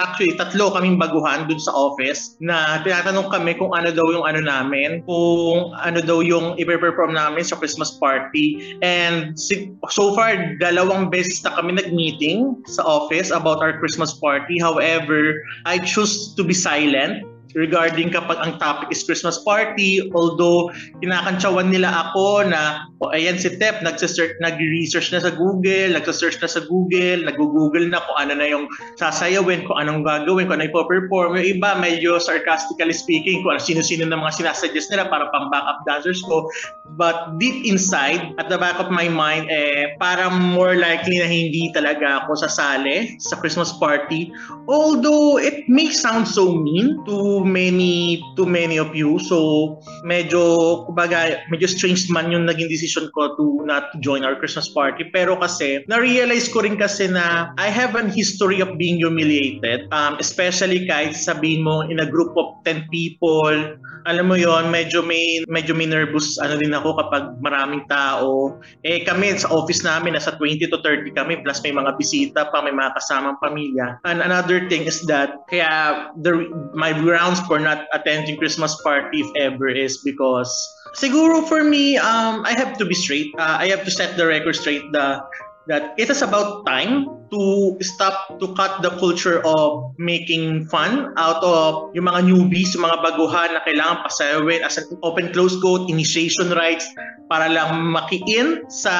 actually 0.00 0.32
tatlo 0.36 0.72
kaming 0.72 0.96
baguhan 0.96 1.44
dun 1.44 1.60
sa 1.60 1.72
office 1.72 2.36
na 2.40 2.80
tinatanong 2.84 3.28
kami 3.28 3.56
kung 3.56 3.72
ano 3.76 3.92
daw 3.92 4.06
yung 4.12 4.24
ano 4.24 4.40
namin, 4.40 5.04
kung 5.04 5.76
ano 5.84 6.00
daw 6.00 6.24
yung 6.24 6.56
i-perform 6.56 7.12
namin 7.12 7.44
sa 7.44 7.56
Christmas 7.56 7.96
party. 8.00 8.78
And 8.80 9.36
so 9.36 10.04
far, 10.16 10.56
dalawang 10.58 11.12
beses 11.12 11.44
na 11.44 11.52
kami 11.54 11.76
nag-meeting 11.76 12.64
sa 12.68 12.82
office 12.84 13.28
about 13.28 13.60
our 13.60 13.76
Christmas 13.76 14.16
party. 14.16 14.56
However, 14.56 15.40
I 15.68 15.78
choose 15.82 16.32
to 16.36 16.42
be 16.42 16.56
silent 16.56 17.24
regarding 17.56 18.12
kapag 18.12 18.36
ang 18.44 18.60
topic 18.60 18.92
is 18.92 19.00
Christmas 19.02 19.40
party. 19.40 20.04
Although, 20.12 20.68
kinakantsawan 21.00 21.72
nila 21.72 21.88
ako 21.88 22.44
na, 22.44 22.84
o 23.00 23.08
oh, 23.08 23.16
ayan 23.16 23.40
si 23.40 23.48
Tep, 23.56 23.80
nag-search, 23.80 24.36
nag-research 24.44 25.08
na 25.16 25.24
sa 25.24 25.32
Google, 25.32 25.96
nag-search 25.96 26.36
na 26.44 26.48
sa 26.52 26.60
Google, 26.68 27.24
nag-google 27.24 27.88
na 27.88 28.04
kung 28.04 28.18
ano 28.20 28.32
na 28.36 28.46
yung 28.46 28.68
sasayawin, 29.00 29.64
kung 29.64 29.80
anong 29.80 30.04
gagawin, 30.04 30.46
kung 30.46 30.60
ano 30.60 30.68
yung 30.68 30.76
perform 30.76 31.40
Yung 31.40 31.58
iba, 31.58 31.80
medyo 31.80 32.20
sarcastically 32.20 32.92
speaking, 32.92 33.40
kung 33.40 33.56
ano, 33.56 33.62
sino-sino 33.64 34.04
na 34.04 34.20
mga 34.20 34.44
sinasuggest 34.44 34.92
nila 34.92 35.08
para 35.08 35.32
pang 35.32 35.48
backup 35.48 35.80
dancers 35.88 36.20
ko. 36.28 36.52
But 37.00 37.40
deep 37.40 37.64
inside, 37.64 38.36
at 38.36 38.52
the 38.52 38.60
back 38.60 38.76
of 38.76 38.92
my 38.92 39.08
mind, 39.08 39.48
eh, 39.48 39.96
parang 39.96 40.52
more 40.52 40.76
likely 40.76 41.24
na 41.24 41.28
hindi 41.28 41.72
talaga 41.72 42.24
ako 42.24 42.36
sasali 42.36 43.16
sa 43.16 43.40
Christmas 43.40 43.72
party. 43.80 44.28
Although, 44.68 45.40
it 45.40 45.64
may 45.72 45.88
sound 45.88 46.28
so 46.28 46.52
mean 46.52 47.00
to 47.08 47.45
many 47.46 48.20
too 48.34 48.44
many 48.44 48.76
of 48.76 48.92
you. 48.92 49.22
So 49.22 49.78
medyo 50.02 50.84
kumbaga 50.84 51.40
medyo 51.48 51.70
strange 51.70 52.10
man 52.10 52.34
yung 52.34 52.44
naging 52.44 52.68
decision 52.68 53.08
ko 53.14 53.38
to 53.38 53.62
not 53.64 53.94
join 54.02 54.26
our 54.26 54.34
Christmas 54.34 54.68
party. 54.68 55.08
Pero 55.14 55.38
kasi 55.38 55.86
na-realize 55.86 56.50
ko 56.50 56.66
rin 56.66 56.76
kasi 56.76 57.06
na 57.06 57.54
I 57.56 57.70
have 57.70 57.94
an 57.94 58.10
history 58.10 58.58
of 58.58 58.74
being 58.76 58.98
humiliated. 58.98 59.86
Um, 59.94 60.18
especially 60.18 60.84
kahit 60.90 61.14
sabihin 61.14 61.62
mo 61.62 61.86
in 61.86 62.02
a 62.02 62.08
group 62.08 62.34
of 62.34 62.60
10 62.66 62.90
people, 62.90 63.78
alam 64.06 64.30
mo 64.30 64.38
yon 64.38 64.70
medyo 64.70 65.02
may 65.02 65.42
medyo 65.50 65.74
may 65.74 65.84
nervous 65.84 66.38
ano 66.38 66.54
din 66.54 66.70
ako 66.72 66.94
kapag 67.02 67.34
maraming 67.42 67.82
tao. 67.90 68.56
Eh 68.86 69.02
kami 69.02 69.34
sa 69.34 69.50
office 69.50 69.82
namin 69.82 70.14
nasa 70.14 70.38
20 70.38 70.70
to 70.70 70.78
30 70.80 71.10
kami 71.18 71.42
plus 71.42 71.58
may 71.66 71.74
mga 71.74 71.98
bisita 71.98 72.46
pa, 72.48 72.62
may 72.62 72.72
mga 72.72 72.94
kasamang 72.94 73.36
pamilya. 73.42 73.98
And 74.06 74.22
another 74.22 74.70
thing 74.70 74.86
is 74.86 75.02
that 75.10 75.42
kaya 75.50 76.14
the 76.22 76.46
my 76.72 76.94
grounds 76.94 77.42
for 77.44 77.58
not 77.58 77.90
attending 77.90 78.38
Christmas 78.38 78.78
party 78.86 79.26
if 79.26 79.30
ever 79.34 79.66
is 79.66 79.98
because 80.06 80.48
siguro 80.94 81.42
for 81.42 81.66
me 81.66 81.98
um 81.98 82.46
I 82.46 82.54
have 82.54 82.78
to 82.78 82.86
be 82.86 82.94
straight. 82.94 83.34
Uh, 83.34 83.58
I 83.58 83.66
have 83.74 83.82
to 83.82 83.92
set 83.92 84.14
the 84.14 84.24
record 84.24 84.54
straight 84.54 84.86
the 84.94 85.18
that 85.66 85.94
it 85.98 86.10
is 86.10 86.22
about 86.22 86.64
time 86.66 87.10
to 87.30 87.74
stop 87.82 88.38
to 88.38 88.54
cut 88.54 88.82
the 88.82 88.90
culture 89.02 89.42
of 89.42 89.94
making 89.98 90.66
fun 90.70 91.10
out 91.18 91.42
of 91.42 91.90
yung 91.94 92.06
mga 92.06 92.30
newbies, 92.30 92.74
yung 92.74 92.86
mga 92.86 93.02
baguhan 93.02 93.50
na 93.50 93.60
kailangan 93.66 94.06
pasayawin 94.06 94.62
as 94.62 94.78
an 94.78 94.86
open 95.02 95.34
close 95.34 95.58
quote 95.58 95.90
initiation 95.90 96.54
rites 96.54 96.86
para 97.26 97.50
lang 97.50 97.82
maki-in 97.90 98.62
sa 98.70 98.94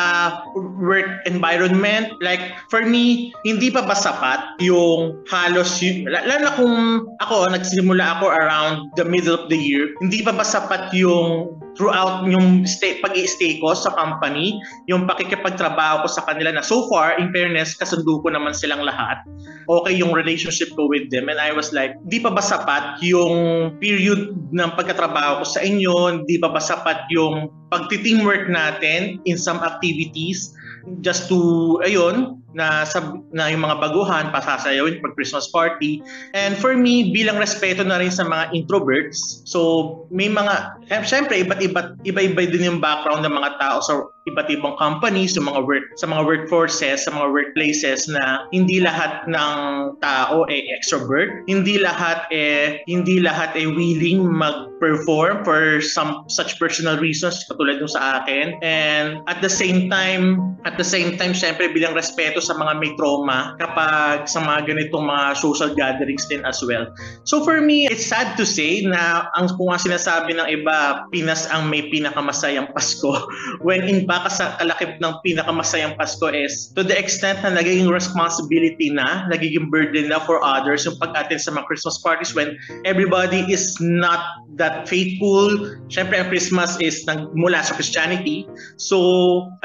work 0.83 1.07
environment. 1.27 2.11
Like 2.19 2.43
for 2.67 2.83
me, 2.83 3.31
hindi 3.47 3.71
pa 3.71 3.87
ba 3.87 3.95
sapat 3.95 4.59
yung 4.59 5.23
halos 5.31 5.79
lalo 5.83 6.35
na 6.43 6.53
kung 6.59 6.77
ako 7.23 7.55
nagsimula 7.55 8.19
ako 8.19 8.27
around 8.27 8.91
the 8.99 9.07
middle 9.07 9.39
of 9.39 9.47
the 9.47 9.59
year, 9.59 9.95
hindi 10.03 10.27
pa 10.27 10.35
ba 10.35 10.43
sapat 10.43 10.91
yung 10.99 11.55
throughout 11.77 12.25
yung 12.27 12.65
stay, 12.65 12.99
pag-i-stay 13.05 13.61
ko 13.61 13.77
sa 13.77 13.93
company, 13.95 14.59
yung 14.89 15.05
pakikipagtrabaho 15.05 16.05
ko 16.05 16.09
sa 16.09 16.25
kanila 16.25 16.51
na 16.53 16.65
so 16.65 16.89
far, 16.89 17.17
in 17.21 17.31
fairness, 17.31 17.77
kasundo 17.77 18.21
ko 18.25 18.29
naman 18.33 18.57
silang 18.57 18.83
lahat. 18.83 19.23
Okay 19.69 19.95
yung 19.97 20.17
relationship 20.17 20.73
ko 20.75 20.89
with 20.89 21.09
them. 21.13 21.29
And 21.29 21.39
I 21.39 21.53
was 21.53 21.71
like, 21.71 21.95
di 22.09 22.19
pa 22.19 22.33
ba 22.33 22.41
sapat 22.41 23.05
yung 23.05 23.77
period 23.79 24.35
ng 24.51 24.71
pagkatrabaho 24.75 25.45
ko 25.45 25.47
sa 25.47 25.61
inyo? 25.63 26.25
Di 26.25 26.41
pa 26.41 26.51
ba 26.51 26.59
sapat 26.59 27.07
yung 27.13 27.53
pagti-teamwork 27.71 28.49
natin 28.49 29.21
in 29.29 29.37
some 29.37 29.61
activities? 29.63 30.57
just 31.03 31.27
to 31.27 31.79
ayun 31.83 32.36
na 32.55 32.87
sab, 32.87 33.23
na 33.35 33.51
yung 33.51 33.67
mga 33.67 33.83
baguhan 33.83 34.31
pasasayawin 34.31 35.03
pag 35.03 35.15
Christmas 35.19 35.51
party. 35.51 36.01
And 36.33 36.55
for 36.57 36.79
me 36.79 37.11
bilang 37.11 37.37
respeto 37.41 37.83
na 37.83 37.99
rin 37.99 38.13
sa 38.13 38.25
mga 38.25 38.55
introverts 38.55 39.43
so 39.45 40.03
may 40.09 40.31
mga 40.31 40.79
syempre 41.05 41.43
iba't 41.43 41.61
iba 41.61 41.81
iba-iba 42.07 42.43
din 42.47 42.69
yung 42.71 42.81
background 42.81 43.27
ng 43.27 43.35
mga 43.35 43.51
tao. 43.61 43.79
Sa 43.83 43.93
iba't 44.27 44.51
ibang 44.51 44.75
companies, 44.77 45.39
sa 45.39 45.43
mga 45.43 45.63
work 45.63 45.87
sa 45.95 46.07
mga 46.11 46.23
workforces, 46.27 47.07
sa 47.07 47.11
mga 47.15 47.27
workplaces 47.31 48.11
na 48.11 48.47
hindi 48.51 48.83
lahat 48.83 49.23
ng 49.31 49.55
tao 50.03 50.43
ay 50.51 50.67
extrovert, 50.75 51.47
hindi 51.47 51.79
lahat 51.79 52.27
eh 52.35 52.83
hindi 52.91 53.23
lahat 53.23 53.55
ay 53.55 53.71
willing 53.71 54.27
mag-perform 54.27 55.47
for 55.47 55.79
some 55.79 56.27
such 56.27 56.59
personal 56.59 56.99
reasons 56.99 57.47
katulad 57.47 57.79
ng 57.79 57.91
sa 57.91 58.23
akin. 58.23 58.59
And 58.67 59.23
at 59.31 59.41
the 59.41 59.51
same 59.51 59.87
time, 59.87 60.43
at 60.67 60.75
the 60.75 60.87
same 60.87 61.15
time 61.15 61.31
syempre 61.31 61.71
bilang 61.71 61.95
respeto 61.95 62.43
sa 62.43 62.59
mga 62.59 62.83
may 62.83 62.93
trauma 62.99 63.55
kapag 63.63 64.27
sa 64.27 64.43
mga 64.43 64.75
ganitong 64.75 65.07
mga 65.07 65.39
social 65.39 65.71
gatherings 65.71 66.27
din 66.27 66.43
as 66.43 66.59
well. 66.67 66.91
So 67.23 67.47
for 67.47 67.63
me, 67.63 67.87
it's 67.87 68.05
sad 68.05 68.35
to 68.37 68.45
say 68.45 68.83
na 68.83 69.31
ang 69.39 69.55
kung 69.55 69.71
nga 69.71 69.79
sinasabi 69.79 70.35
ng 70.35 70.49
iba, 70.51 71.07
Pinas 71.15 71.47
ang 71.55 71.71
may 71.71 71.87
pinakamasayang 71.87 72.75
Pasko 72.75 73.15
when 73.67 73.87
in 73.87 74.09
fact 74.23 74.37
sa 74.39 74.47
kalakip 74.57 74.97
ng 75.03 75.13
pinakamasayang 75.21 75.99
Pasko 75.99 76.31
is 76.31 76.73
to 76.73 76.87
the 76.87 76.97
extent 76.97 77.43
na 77.43 77.53
nagiging 77.53 77.91
responsibility 77.91 78.89
na, 78.89 79.27
nagiging 79.29 79.69
burden 79.69 80.13
na 80.13 80.23
for 80.23 80.41
others 80.41 80.87
yung 80.87 80.97
pag-attend 80.97 81.43
sa 81.43 81.53
mga 81.53 81.67
Christmas 81.67 81.97
parties 82.01 82.33
when 82.33 82.57
everybody 82.87 83.45
is 83.51 83.77
not 83.83 84.41
that 84.57 84.89
faithful. 84.89 85.53
Siyempre, 85.93 86.17
ang 86.17 86.29
Christmas 86.33 86.81
is 86.81 87.05
nag, 87.05 87.29
mula 87.37 87.61
sa 87.61 87.77
Christianity. 87.77 88.49
So, 88.81 88.99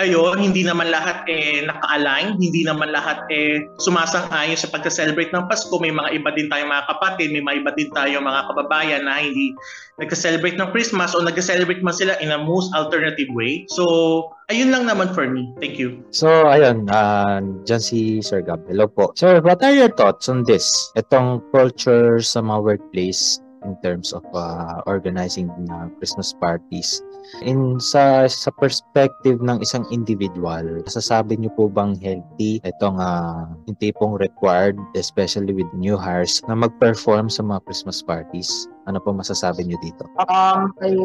ayun, 0.02 0.44
hindi 0.44 0.68
naman 0.68 0.92
lahat 0.92 1.24
eh 1.32 1.64
naka-align, 1.64 2.40
hindi 2.40 2.68
naman 2.68 2.92
lahat 2.92 3.24
eh 3.32 3.64
sumasang-ayon 3.80 4.60
sa 4.60 4.68
pagka-celebrate 4.68 5.32
ng 5.32 5.48
Pasko. 5.48 5.74
May 5.80 5.96
mga 5.96 6.20
iba 6.20 6.30
din 6.36 6.52
tayong 6.52 6.72
mga 6.72 6.86
kapatid, 6.92 7.32
may 7.32 7.44
mga 7.44 7.56
iba 7.64 7.72
din 7.76 7.90
tayong 7.96 8.26
mga 8.26 8.42
kababayan 8.52 9.04
na 9.08 9.24
hindi 9.24 9.56
nagka-celebrate 10.02 10.58
ng 10.58 10.70
Christmas 10.74 11.14
o 11.14 11.22
nagka-celebrate 11.22 11.86
man 11.86 11.96
sila 11.96 12.18
in 12.20 12.34
a 12.34 12.40
most 12.40 12.74
alternative 12.74 13.30
way. 13.32 13.64
So, 13.70 14.34
ayun 14.52 14.76
lang 14.76 14.84
naman 14.84 15.16
for 15.16 15.24
me. 15.32 15.48
Thank 15.64 15.80
you. 15.80 16.04
So, 16.12 16.28
ayun, 16.52 16.92
uh, 16.92 17.40
dyan 17.64 17.80
si 17.80 18.20
Sir 18.20 18.44
Gab. 18.44 18.68
Hello 18.68 18.92
po. 18.92 19.16
Sir, 19.16 19.40
what 19.40 19.64
are 19.64 19.72
your 19.72 19.90
thoughts 19.96 20.28
on 20.28 20.44
this? 20.44 20.68
Itong 21.00 21.40
culture 21.56 22.20
sa 22.20 22.44
mga 22.44 22.60
workplace 22.60 23.40
in 23.64 23.78
terms 23.86 24.12
of 24.12 24.26
uh, 24.34 24.82
organizing 24.90 25.48
uh, 25.72 25.88
Christmas 25.98 26.34
parties. 26.34 27.00
In 27.46 27.78
sa 27.78 28.26
sa 28.26 28.50
perspective 28.58 29.40
ng 29.40 29.62
isang 29.62 29.86
individual, 29.94 30.82
sasabi 30.90 31.38
niyo 31.38 31.54
po 31.54 31.70
bang 31.70 31.94
healthy 32.02 32.58
itong 32.66 32.98
uh, 32.98 33.46
tipong 33.78 34.18
required 34.18 34.76
especially 34.98 35.54
with 35.54 35.70
new 35.78 35.96
hires 35.96 36.42
na 36.50 36.58
mag-perform 36.58 37.30
sa 37.30 37.46
mga 37.46 37.62
Christmas 37.70 38.02
parties? 38.02 38.50
Ano 38.90 38.98
po 38.98 39.14
masasabi 39.14 39.62
niyo 39.70 39.78
dito? 39.78 40.10
Um, 40.26 40.74
I 40.82 40.98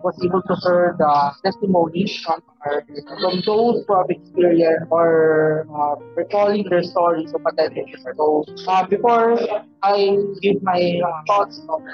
was 0.00 0.16
able 0.24 0.40
to 0.48 0.54
hear 0.64 0.96
the 0.96 1.12
testimonies 1.44 2.16
from, 2.24 2.40
our, 2.64 2.80
from 3.20 3.44
those 3.44 3.84
who 3.84 3.92
have 3.92 4.08
experienced 4.08 4.88
or 4.88 5.68
uh, 5.68 6.00
recalling 6.16 6.64
their 6.72 6.80
stories 6.80 7.36
of 7.36 7.44
attending. 7.44 7.92
So, 8.16 8.48
uh, 8.64 8.88
before 8.88 9.36
I 9.84 10.16
give 10.40 10.64
my 10.64 10.80
uh, 11.04 11.20
thoughts 11.28 11.60
on, 11.68 11.84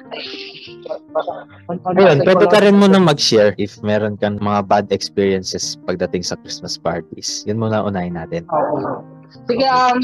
Ayun, 1.98 2.22
pwede 2.22 2.46
ka 2.46 2.58
rin 2.62 2.78
muna 2.78 3.02
mag-share 3.02 3.58
if 3.58 3.82
meron 3.82 4.14
kang 4.14 4.38
mga 4.38 4.70
bad 4.70 4.86
experiences 4.94 5.74
pagdating 5.82 6.22
sa 6.22 6.38
Christmas 6.38 6.78
parties. 6.78 7.42
Yun 7.50 7.58
muna 7.58 7.82
unahin 7.82 8.14
natin. 8.14 8.46
Okay. 8.46 9.16
Sige, 9.50 9.66
um, 9.66 9.98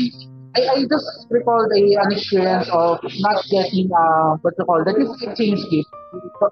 I, 0.56 0.60
I 0.68 0.76
just 0.84 1.26
recalled 1.30 1.72
a, 1.72 1.80
an 1.96 2.12
experience 2.12 2.68
of 2.72 3.00
not 3.20 3.44
getting 3.50 3.90
uh, 3.92 4.36
what 4.42 4.54
you 4.58 4.64
call 4.64 4.84
that 4.84 4.96
is 5.00 5.08
exchange 5.22 5.60
gift. 5.70 5.88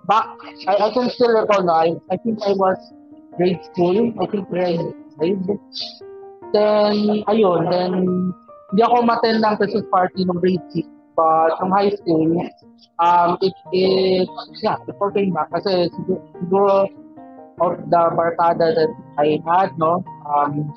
Back, 0.09 0.27
I, 0.67 0.89
I 0.89 0.95
can 0.95 1.11
still 1.11 1.37
recall 1.37 1.63
no, 1.63 1.73
I, 1.73 1.93
I 2.11 2.17
think 2.17 2.39
I 2.47 2.53
was 2.53 2.79
grade 3.37 3.61
school, 3.73 4.13
I 4.21 4.27
think 4.27 4.49
grade 4.49 4.81
5. 5.21 5.29
Then, 6.53 7.23
ayun, 7.29 7.71
then 7.71 7.93
hindi 8.73 8.83
ako 8.83 9.05
maten 9.05 9.45
ng 9.45 9.57
Christmas 9.61 9.85
party 9.93 10.25
ng 10.25 10.41
grade 10.41 10.65
6. 10.73 10.89
But 11.17 11.59
from 11.61 11.71
high 11.71 11.93
school, 11.93 12.49
um, 12.99 13.37
it, 13.43 13.53
it, 13.73 14.29
yeah, 14.63 14.81
before 14.89 15.13
came 15.13 15.37
back, 15.37 15.53
kasi 15.53 15.93
siguro, 15.93 16.25
siguro 16.41 16.73
of 17.61 17.77
the 17.93 18.03
barkada 18.17 18.73
that 18.73 18.93
I 19.21 19.37
had, 19.45 19.77
no, 19.77 20.01
um, 20.25 20.73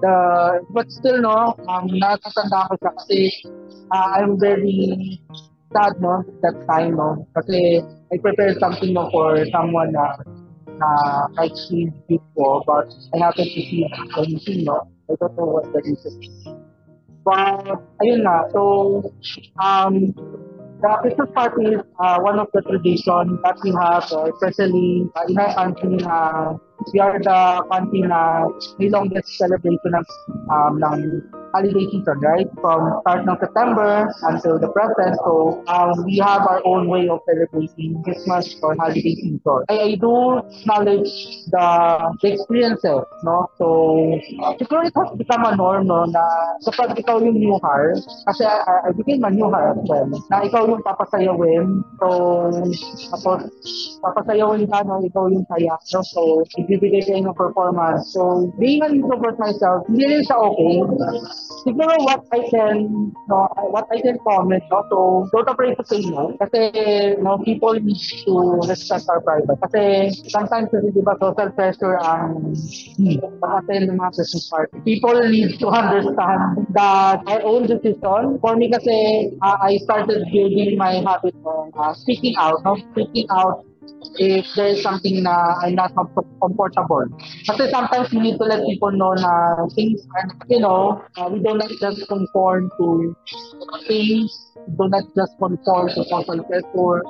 the 0.00 0.60
but 0.70 0.90
still 0.90 1.20
no 1.20 1.54
um 1.68 1.86
natatanda 2.00 2.68
ko 2.68 2.74
siya 2.80 2.90
kasi 2.98 3.20
uh, 3.92 4.06
I'm 4.16 4.40
very 4.40 5.20
sad 5.72 5.94
no 6.00 6.24
that 6.42 6.56
time 6.68 6.96
no. 6.96 7.26
Kasi 7.36 7.84
I 8.12 8.16
prepared 8.18 8.58
something 8.58 8.92
no 8.92 9.08
for 9.12 9.38
someone 9.52 9.92
na 9.92 10.18
na 10.80 10.90
kahit 11.36 11.54
she 11.66 11.92
before 12.08 12.64
but 12.66 12.88
I 13.14 13.22
happened 13.22 13.50
to 13.52 13.60
see 13.68 13.84
anything 14.16 14.64
no. 14.64 14.88
I 15.10 15.14
don't 15.20 15.34
know 15.36 15.60
what 15.60 15.66
the 15.74 15.80
reason 15.84 16.14
but 17.26 17.78
ayun 18.00 18.24
na 18.24 18.48
so 18.54 18.62
um 19.60 20.14
the 20.80 20.90
Christmas 21.02 21.28
party 21.34 21.76
is 21.76 21.82
uh, 22.00 22.18
one 22.20 22.38
of 22.40 22.48
the 22.54 22.62
tradition 22.62 23.36
that 23.44 23.56
we 23.62 23.70
have, 23.76 24.08
uh, 24.12 24.32
especially 24.32 25.04
uh, 25.14 25.28
in 25.28 25.36
our 25.36 25.52
country 25.54 26.00
na 26.00 26.56
we 26.92 27.00
are 27.00 27.18
the 27.18 27.64
country 27.70 28.02
na 28.02 28.48
may 28.78 28.88
longest 28.88 29.36
celebration 29.36 29.92
ng, 29.92 30.06
um, 30.48 30.80
ng 30.80 30.96
holiday 31.52 31.86
season, 31.90 32.18
right? 32.20 32.48
From 32.60 33.00
start 33.02 33.26
ng 33.26 33.38
September 33.38 34.08
until 34.26 34.58
the 34.58 34.70
present. 34.70 35.18
So, 35.24 35.62
um, 35.66 36.04
we 36.04 36.18
have 36.18 36.46
our 36.46 36.62
own 36.64 36.88
way 36.88 37.08
of 37.08 37.20
celebrating 37.26 38.02
Christmas 38.02 38.54
or 38.62 38.74
holiday 38.78 39.14
season. 39.18 39.64
I, 39.68 39.92
I 39.92 39.94
do 39.96 40.40
acknowledge 40.40 41.10
the, 41.50 41.66
the 42.22 42.28
experiences, 42.32 43.04
no? 43.24 43.50
So, 43.58 43.66
siguro 44.58 44.86
it 44.86 44.94
has 44.94 45.10
become 45.16 45.44
a 45.44 45.56
norm, 45.56 45.86
no, 45.86 46.04
na 46.06 46.24
kapag 46.66 46.98
ikaw 46.98 47.18
yung 47.18 47.38
new 47.38 47.58
hire, 47.62 47.98
kasi 48.26 48.46
I, 48.46 48.88
I 48.88 48.90
became 48.92 49.24
a 49.24 49.30
new 49.30 49.50
hire 49.50 49.74
as 49.74 49.82
well, 49.86 50.06
na 50.30 50.46
ikaw 50.46 50.66
yung 50.66 50.82
papasayawin. 50.82 51.82
So, 51.98 52.08
tapos, 53.10 53.50
papasayawin 54.02 54.70
ka, 54.70 54.86
no, 54.86 55.02
ikaw 55.02 55.26
yung 55.28 55.46
saya. 55.50 55.74
No? 55.92 56.00
So, 56.06 56.46
ibibigay 56.58 57.04
kayo 57.04 57.26
ng 57.26 57.36
performance. 57.36 58.14
So, 58.14 58.52
being 58.58 58.82
an 58.82 59.02
introvert 59.02 59.38
myself, 59.38 59.86
hindi 59.90 60.06
rin 60.06 60.22
siya 60.24 60.38
okay 60.38 60.82
siguro 61.62 61.92
what 62.04 62.24
I 62.32 62.40
can 62.48 63.12
no 63.28 63.48
what 63.70 63.86
I 63.92 64.00
can 64.00 64.18
comment 64.24 64.64
no 64.70 64.84
so 64.90 64.98
don't 65.32 65.48
afraid 65.48 65.76
to 65.78 65.84
say 65.84 66.02
no. 66.04 66.36
Kasi 66.40 66.72
no 67.20 67.38
people 67.44 67.74
need 67.74 68.00
to 68.26 68.34
respect 68.66 69.06
our 69.08 69.20
privacy 69.20 69.56
kasi 69.62 69.82
sometimes 70.28 70.72
kasi 70.72 70.90
di 70.92 71.02
ba 71.04 71.16
social 71.20 71.50
pressure 71.52 71.96
ang 72.02 72.52
pag-attend 73.40 73.88
ng 73.88 73.96
mga 73.96 74.10
Christmas 74.16 74.46
party 74.50 74.76
people 74.84 75.16
need 75.30 75.56
to 75.60 75.68
understand 75.70 76.66
that 76.74 77.22
our 77.26 77.42
own 77.44 77.66
decision. 77.66 78.38
For 78.40 78.56
me 78.56 78.70
kasi 78.70 79.30
uh, 79.40 79.58
I 79.60 79.78
started 79.84 80.26
building 80.32 80.76
my 80.76 81.00
habit 81.04 81.36
of 81.46 81.72
uh, 81.76 81.92
speaking 81.94 82.34
out 82.36 82.60
no 82.64 82.76
speaking 82.92 83.28
out 83.30 83.64
if 84.16 84.46
there 84.56 84.68
is 84.68 84.82
something 84.82 85.22
na 85.22 85.56
I'm 85.62 85.74
not 85.74 85.94
comfortable. 85.94 87.06
Kasi 87.46 87.70
sometimes 87.70 88.10
we 88.12 88.20
need 88.20 88.38
to 88.38 88.44
let 88.44 88.64
people 88.66 88.92
know 88.92 89.12
na 89.14 89.66
things 89.74 90.00
are, 90.16 90.28
you 90.48 90.60
know, 90.60 91.02
uh, 91.16 91.28
we 91.32 91.40
do 91.40 91.54
not 91.54 91.70
just 91.80 92.08
conform 92.08 92.70
to 92.78 93.16
things, 93.86 94.30
we 94.66 94.72
do 94.76 94.88
not 94.88 95.04
just 95.16 95.32
conform 95.38 95.88
to 95.94 96.04
social 96.04 96.42
pressure. 96.44 97.02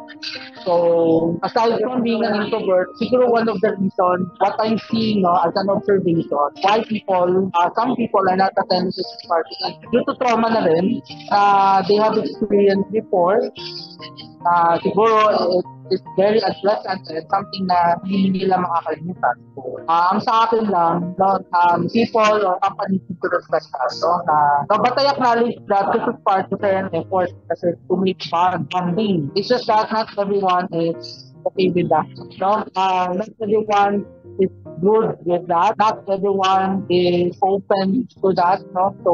So, 0.65 1.39
aside 1.43 1.81
from 1.81 2.03
being 2.03 2.25
an 2.25 2.35
introvert, 2.43 2.89
siguro 3.01 3.31
one 3.31 3.49
of 3.49 3.61
the 3.61 3.73
reasons 3.79 4.29
what 4.39 4.55
I'm 4.61 4.79
seeing 4.91 5.23
no, 5.23 5.35
as 5.41 5.53
an 5.57 5.71
observation, 5.71 6.29
why 6.63 6.85
people, 6.85 7.51
uh, 7.55 7.71
some 7.77 7.97
people 7.97 8.29
are 8.29 8.37
not 8.37 8.53
attending 8.59 8.93
this 8.95 9.11
party, 9.27 9.79
due 9.93 10.05
to 10.05 10.15
trauma 10.21 10.51
na 10.51 10.65
rin, 10.65 11.01
uh, 11.31 11.83
they 11.89 11.97
have 11.97 12.19
experienced 12.19 12.91
before, 12.93 13.41
uh, 14.47 14.79
siguro 14.81 15.61
it, 15.61 15.67
it's 15.91 16.03
very 16.17 16.41
unpleasant 16.41 17.03
and 17.11 17.25
something 17.29 17.67
na 17.67 17.99
hindi 18.07 18.45
nila 18.45 18.63
makakalimutan. 18.63 19.35
So, 19.57 19.83
uh, 19.89 20.15
ang 20.15 20.21
sa 20.23 20.47
akin 20.47 20.71
lang, 20.71 21.15
no, 21.19 21.43
um, 21.53 21.89
people 21.91 22.47
or 22.47 22.57
companies 22.63 23.03
need 23.09 23.19
to 23.21 23.29
respect 23.29 23.69
us. 23.85 24.01
No, 24.01 24.23
na, 24.25 24.37
no, 24.71 24.75
but 24.79 24.95
I 24.99 25.11
acknowledge 25.11 25.59
that 25.69 25.93
this 25.93 26.05
is 26.07 26.17
part 26.25 26.47
of 26.53 26.59
their 26.63 26.87
effort 26.95 27.31
kasi 27.51 27.75
to 27.75 27.95
make 27.99 28.23
bond, 28.31 28.71
bonding. 28.71 29.31
It's 29.35 29.51
just 29.51 29.67
that 29.67 29.91
not 29.93 30.15
everyone 30.17 30.71
is 30.73 31.31
okay 31.47 31.71
with 31.75 31.89
that. 31.91 32.09
No, 32.39 32.65
uh, 32.77 33.13
not 33.13 33.31
everyone 33.43 34.07
is 34.41 34.51
good 34.81 35.21
with 35.29 35.45
that. 35.49 35.77
Not 35.77 36.09
everyone 36.09 36.89
is 36.89 37.37
open 37.45 38.09
to 38.21 38.33
that, 38.35 38.65
no? 38.73 38.97
So, 39.05 39.13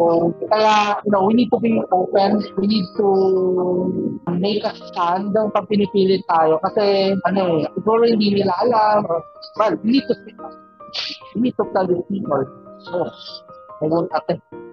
kaya, 0.49 1.03
you 1.05 1.11
know, 1.11 1.27
we 1.27 1.35
need 1.35 1.51
to 1.51 1.59
be 1.59 1.83
open. 1.91 2.47
We 2.57 2.67
need 2.67 2.87
to 2.97 4.21
make 4.39 4.63
a 4.63 4.73
stand 4.75 5.35
pag 5.35 5.67
pinipilit 5.67 6.23
tayo. 6.31 6.63
Kasi, 6.63 7.19
ano 7.27 7.67
eh, 7.67 7.69
siguro 7.75 8.07
hindi 8.07 8.41
nila 8.41 8.55
alam. 8.63 9.07
Or, 9.11 9.21
well, 9.59 9.75
we 9.83 9.99
need 9.99 10.07
to 10.07 10.15
speak 10.23 10.39
up. 10.39 10.55
We 11.35 11.51
need 11.51 11.57
to 11.59 11.65
tell 11.75 11.87
the 11.87 12.01
people. 12.09 12.47
So, 12.87 13.11
I 13.83 13.91
won't 13.91 14.11
attend. 14.15 14.66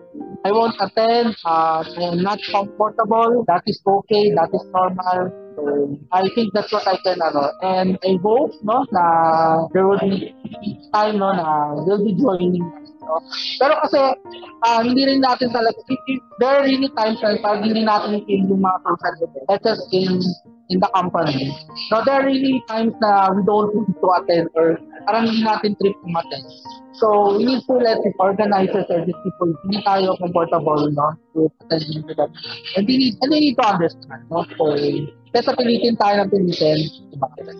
I 0.46 0.52
won't 0.52 0.76
attend. 0.80 1.36
Uh, 1.46 1.84
I 1.88 2.02
am 2.12 2.22
not 2.22 2.40
comfortable. 2.52 3.46
That 3.48 3.64
is 3.66 3.82
okay. 3.86 4.32
That 4.32 4.50
is 4.54 4.66
normal. 4.74 5.44
So, 5.56 6.00
I 6.12 6.28
think 6.34 6.54
that's 6.54 6.72
what 6.74 6.88
I 6.88 6.98
can, 7.06 7.22
ano, 7.22 7.54
and 7.62 7.98
I 8.02 8.18
hope, 8.22 8.52
no, 8.64 8.86
na 8.92 9.68
there 9.74 9.86
will 9.88 10.00
be 10.02 10.34
time, 10.94 11.20
no, 11.20 11.32
na 11.32 11.78
they'll 11.86 12.04
be 12.04 12.18
joining 12.18 12.58
us, 12.58 12.90
no. 12.98 13.22
Pero 13.62 13.78
kasi, 13.86 14.02
uh, 14.66 14.82
hindi 14.82 15.06
rin 15.06 15.22
natin 15.22 15.54
talaga, 15.54 15.78
there 16.42 16.50
are 16.58 16.66
really 16.66 16.90
times 16.98 17.22
na 17.22 17.38
hindi 17.62 17.86
natin 17.86 18.26
feel 18.26 18.44
yung 18.50 18.66
mga 18.66 18.82
social 18.82 19.14
events, 19.30 19.46
let's 19.46 19.62
just 19.62 19.86
in, 19.94 20.18
in 20.70 20.80
the 20.80 20.90
company. 20.96 21.52
No, 21.92 22.04
there 22.06 22.22
are 22.22 22.26
really 22.26 22.64
times 22.68 22.94
na 23.02 23.32
we 23.34 23.44
don't 23.44 23.74
want 23.76 23.90
to 23.92 24.08
attend 24.16 24.50
or 24.56 24.80
parang 25.08 25.28
hindi 25.28 25.44
natin 25.44 25.76
trip 25.80 25.96
umattend. 26.08 26.46
So, 26.94 27.36
we 27.36 27.46
need 27.46 27.66
to 27.66 27.74
let 27.74 27.98
the 28.06 28.14
organizers 28.20 28.86
or 28.88 29.02
the 29.02 29.16
people, 29.26 29.50
hindi 29.66 29.82
tayo 29.82 30.14
comfortable, 30.22 30.88
no, 30.94 31.18
to 31.34 31.50
attend 31.66 32.06
to 32.06 32.14
that. 32.14 32.30
And 32.78 32.86
they 32.86 32.98
need, 32.98 33.18
and 33.22 33.34
they 33.34 33.42
need 33.42 33.58
to 33.58 33.66
understand, 33.66 34.30
no, 34.30 34.46
so, 34.56 34.78
Kesa 35.34 35.58
pilitin 35.58 35.98
tayo 35.98 36.22
ng 36.22 36.30
pilitin. 36.30 36.86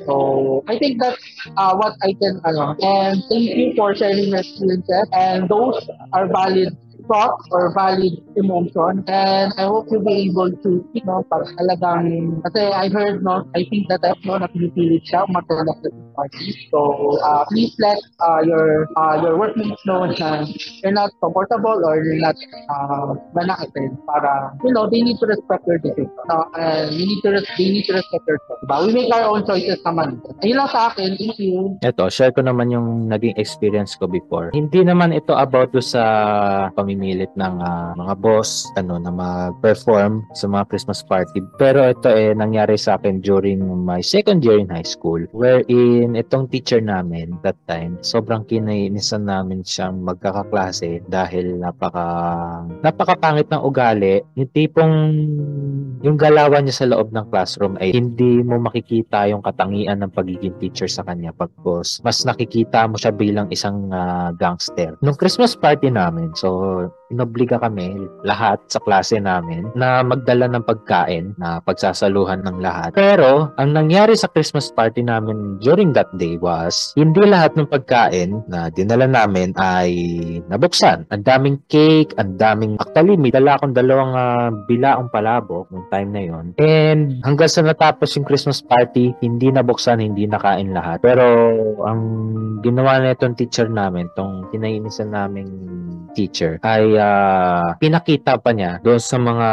So, 0.06 0.62
I 0.70 0.78
think 0.78 1.02
that's 1.02 1.18
uh, 1.58 1.74
what 1.74 1.98
I 2.06 2.14
can, 2.14 2.38
ano, 2.46 2.78
and 2.78 3.26
thank 3.26 3.50
you 3.50 3.74
for 3.74 3.98
sharing 3.98 4.30
your 4.30 4.46
experiences. 4.46 5.10
And 5.10 5.50
those 5.50 5.82
are 6.14 6.30
valid 6.30 6.78
thoughts 7.08 7.48
or 7.52 7.74
valid 7.74 8.22
emotion 8.36 9.04
and 9.08 9.54
I 9.58 9.64
hope 9.64 9.88
you'll 9.92 10.06
be 10.06 10.30
able 10.30 10.52
to 10.52 10.72
you 10.94 11.04
know 11.04 11.24
para 11.28 11.46
talagang 11.60 12.40
kasi 12.48 12.62
I 12.72 12.90
heard 12.90 13.24
no 13.24 13.48
I 13.56 13.68
think 13.68 13.88
that 13.90 14.04
F 14.04 14.20
no 14.24 14.38
na 14.40 14.48
pinipilit 14.48 15.04
party 16.16 16.70
so 16.72 17.18
uh, 17.22 17.44
please 17.50 17.74
let 17.80 18.00
uh, 18.22 18.42
your 18.46 18.88
uh, 18.98 19.20
your 19.22 19.38
workmates 19.38 19.82
know 19.86 20.06
na 20.06 20.46
you're 20.82 20.96
not 20.96 21.12
comfortable 21.20 21.78
or 21.84 22.02
you're 22.02 22.22
not 22.22 22.38
uh, 22.70 23.14
manakatin 23.34 23.98
para 24.08 24.54
you 24.64 24.72
know 24.74 24.90
they 24.90 25.02
need 25.02 25.18
to 25.20 25.28
respect 25.28 25.66
your 25.68 25.78
decision 25.82 26.10
no? 26.30 26.46
and 26.58 26.94
you 26.94 27.06
need 27.06 27.22
to 27.22 27.30
res- 27.34 27.52
they 27.58 27.70
need 27.70 27.86
to 27.86 27.94
respect 27.94 28.24
your 28.26 28.40
choice 28.48 28.62
diba? 28.64 28.76
we 28.86 28.90
make 28.94 29.10
our 29.14 29.28
own 29.28 29.44
choices 29.44 29.80
naman 29.84 30.18
ayun 30.42 30.58
lang 30.62 30.70
sa 30.70 30.90
akin 30.94 31.18
thank 31.18 31.38
you 31.38 31.74
Ito, 31.84 32.08
share 32.12 32.32
ko 32.36 32.44
naman 32.44 32.70
yung 32.72 33.08
naging 33.08 33.36
experience 33.40 33.96
ko 33.96 34.06
before. 34.06 34.52
Hindi 34.54 34.84
naman 34.84 35.16
ito 35.16 35.34
about 35.34 35.72
do 35.74 35.82
sa 35.82 36.04
pamimilit 36.78 37.32
ng 37.34 37.56
ah, 37.64 37.96
mga 37.98 38.14
boss 38.22 38.68
ano 38.78 39.00
na 39.02 39.10
mag-perform 39.10 40.22
sa 40.38 40.46
mga 40.46 40.70
Christmas 40.70 41.02
party. 41.02 41.42
Pero 41.58 41.82
ito 41.88 42.12
eh 42.12 42.36
nangyari 42.36 42.78
sa 42.78 43.00
akin 43.00 43.24
during 43.24 43.64
my 43.64 44.04
second 44.04 44.44
year 44.46 44.60
in 44.60 44.70
high 44.70 44.86
school 44.86 45.24
wherein 45.34 46.03
itong 46.12 46.52
teacher 46.52 46.84
namin 46.84 47.40
that 47.40 47.56
time 47.72 47.96
sobrang 48.04 48.44
kinainisan 48.44 49.24
namin 49.24 49.64
siyang 49.64 50.04
magkakaklase 50.04 51.00
dahil 51.08 51.56
napaka 51.64 52.06
napakapangit 52.84 53.48
ng 53.48 53.64
ugali. 53.64 54.20
Yung 54.36 54.52
tipong 54.52 54.96
yung 56.04 56.20
galawan 56.20 56.68
niya 56.68 56.84
sa 56.84 56.90
loob 56.92 57.16
ng 57.16 57.32
classroom 57.32 57.80
ay 57.80 57.96
hindi 57.96 58.44
mo 58.44 58.60
makikita 58.60 59.32
yung 59.32 59.40
katangian 59.40 60.04
ng 60.04 60.12
pagiging 60.12 60.56
teacher 60.60 60.92
sa 60.92 61.08
kanya 61.08 61.32
pagkos 61.32 62.04
mas 62.04 62.28
nakikita 62.28 62.84
mo 62.92 63.00
siya 63.00 63.16
bilang 63.16 63.48
isang 63.54 63.88
ah, 63.96 64.36
gangster. 64.36 65.00
Nung 65.00 65.16
Christmas 65.16 65.56
party 65.56 65.88
namin, 65.88 66.36
so 66.36 66.92
inobliga 67.14 67.62
kami 67.62 67.94
lahat 68.26 68.58
sa 68.68 68.82
klase 68.82 69.22
namin 69.22 69.70
na 69.78 70.02
magdala 70.02 70.50
ng 70.50 70.66
pagkain 70.66 71.38
na 71.38 71.62
pagsasaluhan 71.62 72.42
ng 72.42 72.58
lahat. 72.58 72.92
Pero 72.98 73.54
ang 73.62 73.70
nangyari 73.72 74.18
sa 74.18 74.28
Christmas 74.34 74.74
party 74.74 75.06
namin 75.06 75.62
during 75.62 75.93
that 75.94 76.10
day 76.18 76.36
was 76.42 76.94
hindi 76.98 77.24
lahat 77.26 77.56
ng 77.56 77.70
pagkain 77.70 78.44
na 78.50 78.70
dinala 78.74 79.06
namin 79.10 79.54
ay 79.58 79.92
nabuksan. 80.50 81.08
Ang 81.10 81.24
daming 81.24 81.58
cake, 81.70 82.14
ang 82.18 82.36
daming 82.38 82.76
actually 82.82 83.16
may 83.18 83.32
dala 83.34 83.58
akong 83.58 83.74
dalawang 83.74 84.14
ah, 84.14 84.50
bilaong 84.70 85.10
palabok 85.14 85.70
nung 85.70 85.88
time 85.94 86.10
na 86.14 86.22
yon. 86.22 86.46
And 86.60 87.22
hanggang 87.26 87.50
sa 87.50 87.62
natapos 87.66 88.14
yung 88.18 88.26
Christmas 88.26 88.62
party, 88.62 89.14
hindi 89.22 89.50
nabuksan, 89.50 90.02
hindi 90.02 90.26
nakain 90.26 90.74
lahat. 90.74 91.02
Pero 91.02 91.26
ang 91.86 92.02
ginawa 92.64 93.02
na 93.02 93.14
itong 93.14 93.36
teacher 93.36 93.68
namin, 93.68 94.08
itong 94.14 94.50
kinainisan 94.50 95.12
naming 95.12 95.52
teacher, 96.14 96.62
ay 96.62 96.96
ah, 96.98 97.74
pinakita 97.78 98.38
pa 98.38 98.54
niya 98.54 98.80
doon 98.86 99.02
sa 99.02 99.18
mga 99.18 99.50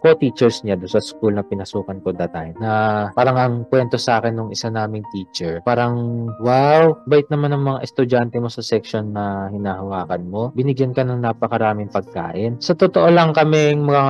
co-teachers 0.00 0.62
niya 0.62 0.78
doon 0.78 0.90
sa 0.90 1.02
school 1.02 1.34
na 1.34 1.44
pinasukan 1.44 1.98
ko 2.00 2.14
that 2.14 2.30
time 2.30 2.54
na 2.62 3.06
parang 3.12 3.36
ang 3.36 3.54
kwento 3.66 3.98
sa 3.98 4.22
akin 4.22 4.34
nung 4.34 4.50
isa 4.54 4.70
naming 4.70 5.04
teacher, 5.10 5.27
parang 5.62 6.26
wow, 6.40 6.96
bait 7.04 7.28
naman 7.28 7.52
ng 7.54 7.62
mga 7.64 7.78
estudyante 7.84 8.36
mo 8.40 8.48
sa 8.48 8.64
section 8.64 9.12
na 9.12 9.52
hinahawakan 9.52 10.22
mo. 10.26 10.50
Binigyan 10.56 10.96
ka 10.96 11.04
ng 11.04 11.20
napakaraming 11.20 11.92
pagkain. 11.92 12.56
Sa 12.58 12.72
totoo 12.72 13.08
lang 13.12 13.36
kaming 13.36 13.84
mga 13.84 14.06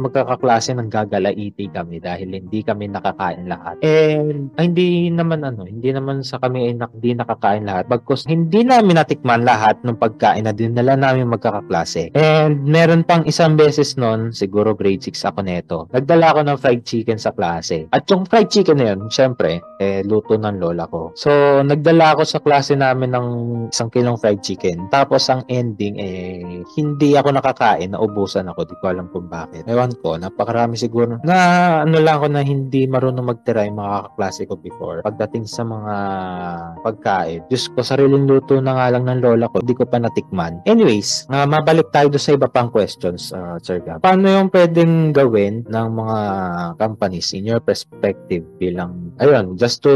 magkakaklase 0.00 0.72
ng 0.76 0.88
gagalaiti 0.88 1.68
kami 1.68 2.00
dahil 2.00 2.32
hindi 2.32 2.64
kami 2.64 2.88
nakakain 2.88 3.46
lahat. 3.46 3.76
And 3.84 4.48
ay, 4.56 4.72
hindi 4.72 5.12
naman 5.12 5.44
ano, 5.44 5.68
hindi 5.68 5.92
naman 5.92 6.24
sa 6.24 6.40
kami 6.40 6.72
ay 6.72 6.74
nak- 6.80 6.96
di 6.96 7.12
nakakain 7.12 7.68
lahat. 7.68 7.86
Bagkus 7.90 8.24
hindi 8.26 8.64
namin 8.64 8.96
natikman 8.96 9.44
lahat 9.44 9.80
ng 9.84 9.98
pagkain 10.00 10.48
na 10.48 10.54
dinala 10.56 10.96
namin 10.96 11.28
magkakaklase. 11.28 12.14
And 12.16 12.64
meron 12.64 13.04
pang 13.04 13.26
isang 13.28 13.58
beses 13.58 13.98
noon, 14.00 14.32
siguro 14.32 14.72
grade 14.72 15.04
6 15.04 15.28
ako 15.28 15.40
neto. 15.44 15.78
Nagdala 15.92 16.32
ako 16.32 16.40
ng 16.46 16.58
fried 16.58 16.82
chicken 16.86 17.18
sa 17.18 17.34
klase. 17.34 17.90
At 17.90 18.08
yung 18.08 18.24
fried 18.24 18.48
chicken 18.48 18.78
na 18.78 18.94
yun, 18.94 19.10
syempre, 19.10 19.60
eh, 19.82 20.06
luto 20.06 20.38
ng 20.38 20.61
lola 20.62 20.86
ko. 20.86 21.10
So, 21.18 21.30
nagdala 21.66 22.14
ako 22.14 22.22
sa 22.22 22.38
klase 22.38 22.78
namin 22.78 23.10
ng 23.10 23.26
isang 23.74 23.90
kilong 23.90 24.14
fried 24.22 24.38
chicken. 24.46 24.86
Tapos, 24.94 25.26
ang 25.26 25.42
ending, 25.50 25.98
eh, 25.98 26.62
hindi 26.78 27.18
ako 27.18 27.34
nakakain, 27.34 27.90
naubusan 27.90 28.46
ako. 28.46 28.70
Di 28.70 28.78
ko 28.78 28.94
alam 28.94 29.10
kung 29.10 29.26
bakit. 29.26 29.66
Ewan 29.66 29.90
ko, 29.98 30.14
napakarami 30.14 30.78
siguro. 30.78 31.18
Na, 31.26 31.82
ano 31.82 31.98
lang 31.98 32.22
ako 32.22 32.26
na 32.30 32.46
hindi 32.46 32.86
marunong 32.86 33.26
magtira 33.26 33.66
yung 33.66 33.82
mga 33.82 34.14
kaklase 34.14 34.46
ko 34.46 34.54
before. 34.54 35.02
Pagdating 35.02 35.50
sa 35.50 35.66
mga 35.66 35.94
pagkain, 36.86 37.42
Diyos 37.50 37.66
ko, 37.74 37.82
sariling 37.82 38.30
luto 38.30 38.62
na 38.62 38.78
nga 38.78 38.86
lang 38.94 39.10
ng 39.10 39.20
lola 39.24 39.50
ko, 39.50 39.58
di 39.64 39.74
ko 39.74 39.82
pa 39.88 39.98
natikman. 39.98 40.62
Anyways, 40.68 41.26
uh, 41.32 41.48
mabalik 41.48 41.90
tayo 41.90 42.12
sa 42.20 42.36
iba 42.36 42.46
pang 42.46 42.68
questions, 42.68 43.32
uh, 43.32 43.58
Sir 43.58 43.80
Gab. 43.82 44.04
Paano 44.04 44.28
yung 44.28 44.52
pwedeng 44.52 45.16
gawin 45.16 45.64
ng 45.66 45.88
mga 45.96 46.18
companies 46.76 47.32
in 47.32 47.48
your 47.48 47.58
perspective 47.58 48.44
bilang, 48.60 49.10
ayun, 49.18 49.56
just 49.56 49.80
to 49.80 49.92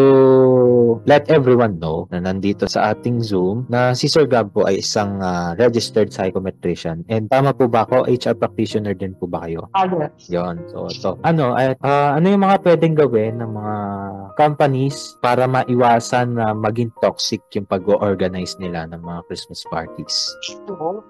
let 1.07 1.29
everyone 1.33 1.79
know 1.81 2.07
na 2.13 2.21
nandito 2.23 2.69
sa 2.71 2.95
ating 2.95 3.23
Zoom 3.25 3.67
na 3.67 3.93
si 3.97 4.07
Sir 4.07 4.29
Gab 4.29 4.53
po 4.53 4.69
ay 4.69 4.81
isang 4.85 5.19
ah, 5.21 5.53
registered 5.59 6.13
psychometrician. 6.15 7.03
And 7.11 7.27
tama 7.27 7.57
po 7.57 7.67
ba 7.67 7.89
ako? 7.89 8.07
HR 8.07 8.37
practitioner 8.39 8.95
din 8.95 9.17
po 9.17 9.27
ba 9.27 9.47
kayo? 9.49 9.69
ah 9.75 9.87
yes 9.89 10.31
Yon. 10.31 10.63
So, 10.71 10.87
so 10.93 11.09
ano, 11.27 11.57
ah, 11.57 12.17
ano 12.17 12.27
yung 12.27 12.45
mga 12.45 12.63
pwedeng 12.63 12.95
gawin 12.95 13.41
ng 13.41 13.51
mga 13.51 13.77
companies 14.37 15.17
para 15.25 15.49
maiwasan 15.49 16.37
na 16.37 16.53
maging 16.53 16.93
toxic 17.01 17.41
yung 17.57 17.67
pag-organize 17.67 18.55
nila 18.61 18.85
ng 18.93 19.01
mga 19.01 19.21
Christmas 19.27 19.65
parties? 19.73 20.15
So, 20.69 21.03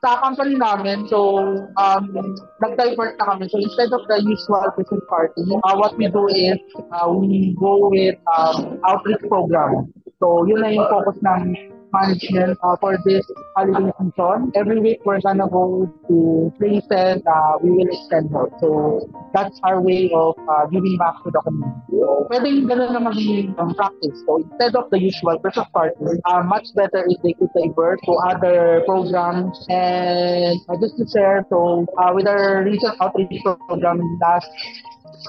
sa 0.00 0.24
company 0.24 0.56
namin, 0.56 1.06
so, 1.06 1.38
um, 1.76 2.04
nag-divert 2.64 3.20
na 3.20 3.24
kami. 3.36 3.44
So, 3.52 3.60
instead 3.60 3.92
of 3.92 4.08
the 4.08 4.18
usual 4.24 4.64
Christmas 4.74 5.04
party, 5.06 5.44
uh, 5.44 5.76
what 5.76 5.94
we 6.00 6.08
do 6.08 6.26
is, 6.32 6.58
uh, 6.90 7.06
we 7.12 7.54
go 7.60 7.92
with 7.92 8.16
um, 8.32 8.65
outreach 8.88 9.22
program. 9.28 9.92
So, 10.20 10.46
yun 10.48 10.64
na 10.64 10.72
yung 10.72 10.88
focus 10.88 11.20
ng 11.20 11.76
management 11.92 12.58
uh, 12.62 12.76
for 12.80 12.98
this 13.04 13.24
holiday 13.56 13.92
season. 13.98 14.52
Every 14.54 14.80
week 14.80 15.00
we're 15.04 15.20
gonna 15.20 15.48
go 15.48 15.90
to 16.08 16.52
places 16.58 17.22
uh, 17.26 17.52
we 17.62 17.70
will 17.70 17.88
extend 17.88 18.30
more. 18.30 18.50
So 18.60 19.08
that's 19.34 19.58
our 19.62 19.80
way 19.80 20.10
of 20.14 20.34
uh, 20.48 20.66
giving 20.66 20.96
back 20.98 21.22
to 21.24 21.30
the 21.30 21.40
community. 21.40 21.80
So, 21.90 22.26
pwedeng 22.30 22.66
ganun 22.66 22.92
na 22.92 23.00
maging 23.00 23.54
um, 23.58 23.74
practice. 23.74 24.16
So 24.26 24.42
instead 24.42 24.74
of 24.76 24.90
the 24.90 24.98
usual 25.00 25.38
Christmas 25.38 25.68
party, 25.72 25.96
uh, 26.24 26.42
much 26.42 26.66
better 26.74 27.04
if 27.06 27.18
they 27.22 27.34
could 27.34 27.50
divert 27.54 28.00
to 28.04 28.12
other 28.26 28.82
programs 28.86 29.56
and 29.68 30.58
uh, 30.68 30.76
just 30.80 30.96
to 30.98 31.04
share. 31.08 31.44
So 31.48 31.86
uh, 31.98 32.10
with 32.14 32.26
our 32.26 32.64
recent 32.64 32.96
outreach 33.00 33.42
program 33.68 34.00
last 34.20 34.50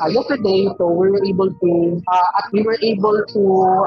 uh, 0.01 0.07
yesterday, 0.07 0.67
so 0.77 0.87
we 0.89 1.09
were 1.09 1.23
able 1.25 1.49
to 1.49 2.01
uh, 2.07 2.27
we 2.51 2.61
were 2.63 2.77
able 2.81 3.17
to 3.33 3.41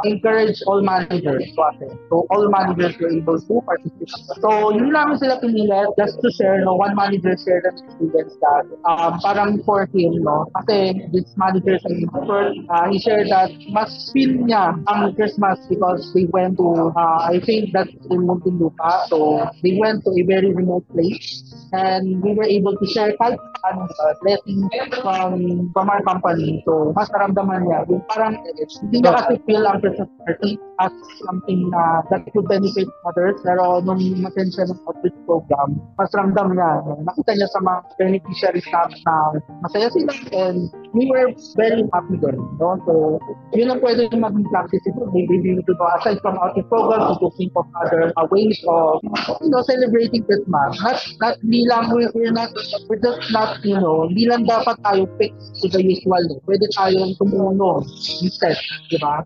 encourage 0.04 0.58
all 0.66 0.82
managers 0.82 1.44
to 1.54 1.60
attend. 1.62 1.98
So 2.08 2.26
all 2.30 2.50
managers 2.50 2.98
were 2.98 3.10
able 3.10 3.40
to 3.40 3.54
participate. 3.62 4.10
So 4.40 4.72
yun 4.74 4.92
namin 4.92 5.18
sila 5.18 5.40
pinilit 5.40 5.94
just 5.98 6.20
to 6.20 6.28
share, 6.32 6.64
no, 6.64 6.74
one 6.74 6.94
manager 6.96 7.36
shared 7.36 7.64
the 7.64 7.72
experience 7.76 8.34
that 8.40 8.64
um, 8.88 9.20
parang 9.20 9.62
for 9.64 9.86
him, 9.92 10.22
no, 10.22 10.46
kasi 10.56 11.08
this 11.12 11.28
manager 11.36 11.78
sa 11.78 11.88
first, 12.26 12.58
uh, 12.70 12.88
he 12.90 12.98
shared 12.98 13.28
that 13.28 13.50
mas 13.70 14.10
feel 14.12 14.30
niya 14.30 14.78
ang 14.88 15.14
Christmas 15.14 15.58
because 15.68 16.12
they 16.14 16.26
went 16.30 16.56
to, 16.58 16.92
uh, 16.96 17.18
I 17.28 17.40
think 17.44 17.72
that's 17.72 17.92
in 18.10 18.26
Muntinlupa, 18.26 19.06
so 19.08 19.48
they 19.62 19.78
went 19.78 20.04
to 20.04 20.10
a 20.10 20.22
very 20.24 20.52
remote 20.54 20.86
place 20.90 21.49
and 21.72 22.22
we 22.22 22.34
were 22.34 22.46
able 22.46 22.74
to 22.76 22.86
share 22.90 23.12
kahit 23.18 23.38
ano, 23.66 23.86
uh, 23.86 24.14
blessing 24.22 24.64
from, 25.02 25.68
from 25.74 25.86
our 25.90 26.02
company. 26.02 26.62
So, 26.66 26.92
mas 26.96 27.10
naramdaman 27.10 27.66
niya. 27.66 27.86
Yung 27.90 28.04
parang, 28.10 28.38
hindi 28.40 28.96
niya 29.02 29.12
kasi 29.18 29.34
feel 29.44 29.64
ang 29.66 29.80
party 29.82 30.58
as 30.80 30.92
something 31.28 31.68
na 31.68 32.00
that 32.08 32.24
could 32.32 32.48
benefit 32.48 32.88
others. 33.04 33.36
Pero 33.44 33.84
nung 33.84 34.00
matin 34.24 34.48
siya 34.48 34.68
ng 34.72 34.80
outreach 34.88 35.16
program, 35.28 35.76
mas 36.00 36.10
ramdam 36.16 36.56
niya. 36.56 36.80
Nakita 37.04 37.36
niya 37.36 37.48
sa 37.52 37.60
mga 37.60 37.78
beneficiaries 38.00 38.68
namin 38.72 39.00
na 39.04 39.14
masaya 39.62 39.88
sila 39.92 40.12
and 40.32 40.72
we 40.96 41.06
were 41.12 41.30
very 41.54 41.84
happy 41.92 42.16
doon. 42.18 42.40
No? 42.58 42.80
So, 42.88 43.20
yun 43.54 43.70
ang 43.70 43.84
pwede 43.84 44.10
maging 44.10 44.48
practice 44.48 44.82
ito. 44.88 45.04
Maybe 45.12 45.38
we 45.38 45.62
go 45.62 45.86
aside 46.00 46.18
from 46.24 46.40
outreach 46.40 46.66
program 46.72 47.14
to 47.20 47.28
think 47.36 47.52
of 47.54 47.68
other 47.78 48.10
uh, 48.16 48.26
ways 48.32 48.58
of, 48.66 49.04
you 49.44 49.50
know, 49.52 49.62
celebrating 49.62 50.24
Christmas. 50.24 50.80
Not, 50.80 50.98
not, 51.20 51.34
hindi 51.44 51.68
lang, 51.68 51.92
we- 51.94 52.10
we're 52.16 52.34
not, 52.34 52.50
we're 52.88 53.02
just 53.02 53.30
not, 53.30 53.60
you 53.62 53.78
know, 53.78 54.08
hindi 54.08 54.26
lang 54.26 54.48
dapat 54.48 54.80
tayo 54.82 55.06
fixed 55.20 55.60
to 55.62 55.68
the 55.68 55.82
usual. 55.82 56.22
Pwede 56.48 56.66
tayong 56.74 57.14
tumuno 57.20 57.84
instead, 58.22 58.56
di 58.90 58.98
ba? 58.98 59.22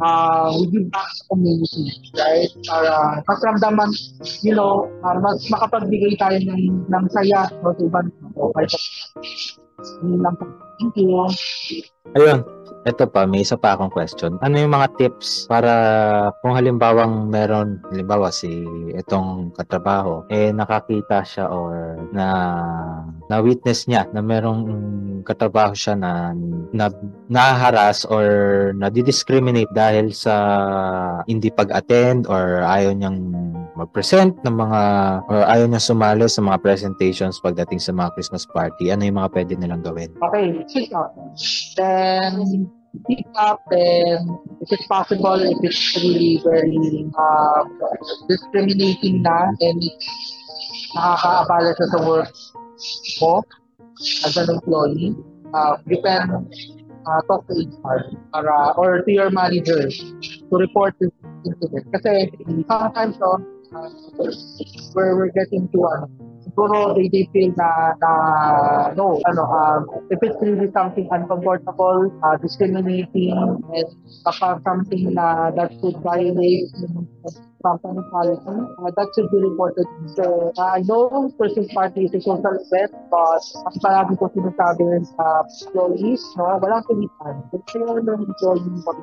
Uh, 0.00 0.54
we 0.58 0.70
give 0.70 0.88
back 0.90 1.08
sa 1.10 1.22
community, 1.30 1.84
right? 2.14 2.50
Para 2.66 3.70
mas 3.74 3.94
you 4.46 4.54
know, 4.54 4.86
uh, 5.02 5.16
mas 5.18 5.42
makapagbigay 5.50 6.14
tayo 6.18 6.38
ng, 6.38 6.86
ng 6.86 7.04
saya 7.10 7.50
sa 7.50 7.70
ibang 7.82 8.08
tao. 8.22 8.54
Kahit 8.54 8.70
yun 10.02 10.20
lang 10.22 10.34
po. 10.38 10.46
Thank 10.78 10.94
you. 10.98 11.26
Ayun. 12.14 12.61
Ito 12.82 13.06
pa, 13.06 13.30
may 13.30 13.46
isa 13.46 13.54
pa 13.54 13.78
akong 13.78 13.94
question. 13.94 14.42
Ano 14.42 14.58
yung 14.58 14.74
mga 14.74 14.98
tips 14.98 15.46
para 15.46 15.72
kung 16.42 16.58
halimbawang 16.58 17.30
meron, 17.30 17.78
halimbawa 17.94 18.34
si 18.34 18.66
itong 18.98 19.54
katrabaho, 19.54 20.26
eh 20.26 20.50
nakakita 20.50 21.22
siya 21.22 21.46
or 21.46 21.94
na 22.10 22.26
na-witness 23.30 23.86
niya 23.86 24.10
na 24.10 24.18
merong 24.18 24.66
katrabaho 25.22 25.78
siya 25.78 25.94
na, 25.94 26.34
na 26.74 26.90
naharas 27.30 28.02
or 28.02 28.26
nadidiscriminate 28.74 29.70
dahil 29.70 30.10
sa 30.10 30.34
hindi 31.30 31.54
pag-attend 31.54 32.26
or 32.26 32.66
ayaw 32.66 32.90
niyang 32.98 33.18
mag-present 33.82 34.38
ng 34.46 34.54
mga 34.54 34.80
or 35.26 35.42
ayaw 35.50 35.66
niya 35.66 35.82
sumali 35.82 36.24
sa 36.30 36.40
mga 36.40 36.62
presentations 36.62 37.42
pagdating 37.42 37.82
sa 37.82 37.90
mga 37.90 38.14
Christmas 38.14 38.46
party. 38.46 38.94
Ano 38.94 39.02
yung 39.02 39.18
mga 39.18 39.32
pwede 39.34 39.52
nilang 39.58 39.82
gawin? 39.82 40.14
Okay, 40.22 40.62
speak 40.70 40.94
up. 40.94 41.10
Then, 41.74 42.70
speak 43.02 43.26
up 43.34 43.60
and 43.74 44.38
if 44.62 44.70
it's 44.70 44.86
possible, 44.86 45.40
if 45.40 45.58
it's 45.66 45.82
really 45.98 46.38
very 46.46 47.08
uh, 47.18 47.62
discriminating 48.30 49.26
na 49.26 49.50
and 49.58 49.82
nakakaabala 50.94 51.74
siya 51.74 51.88
sa 51.90 51.98
work 52.06 52.30
mo 53.20 53.42
as 54.26 54.34
an 54.36 54.48
employee, 54.50 55.14
uh, 55.54 55.76
you 55.86 55.98
can 56.02 56.46
uh, 57.06 57.20
talk 57.26 57.46
to 57.48 57.54
HR 57.54 57.98
para, 58.30 58.74
or 58.76 59.02
to 59.02 59.10
your 59.10 59.30
manager 59.30 59.88
to 59.88 60.54
report 60.54 60.94
this 61.00 61.10
incident. 61.46 61.86
Kasi 61.94 62.30
sometimes, 62.68 63.16
no, 63.18 63.40
uh, 63.74 63.90
we're, 64.94 65.30
getting 65.32 65.68
to 65.72 65.78
ano, 65.86 66.06
siguro 66.44 66.94
they, 66.94 67.08
they 67.08 67.24
feel 67.32 67.52
na, 67.56 67.96
na 68.00 68.12
no, 68.94 69.20
ano, 69.24 69.42
um, 69.42 69.80
if 70.10 70.18
it's 70.22 70.36
really 70.40 70.70
something 70.72 71.08
uncomfortable, 71.10 72.12
uh, 72.24 72.36
discriminating, 72.36 73.32
and 73.72 73.88
kapag 74.26 74.62
something 74.62 75.14
na 75.14 75.50
that 75.50 75.72
could 75.80 75.96
violate 76.04 76.68
yung 76.80 77.08
company 77.62 78.02
policy, 78.10 78.58
uh, 78.82 78.90
that 78.96 79.08
should 79.14 79.30
be 79.30 79.38
reported. 79.38 79.86
So, 80.18 80.52
uh, 80.58 80.76
I 80.76 80.82
know 80.82 81.32
Christmas 81.38 81.72
party 81.72 82.04
is 82.04 82.14
a 82.14 82.20
social 82.20 82.58
event, 82.58 82.92
but 83.08 83.42
ang 83.70 83.76
palagi 83.78 84.18
ko 84.18 84.26
sinasabi 84.34 85.06
sa 85.14 85.46
employees, 85.46 86.22
no, 86.36 86.58
walang 86.58 86.84
pilitan. 86.90 87.34
Kung 87.54 87.64
sino 87.70 88.02
ng 88.02 88.20
employee 88.26 88.82
pag 88.82 88.98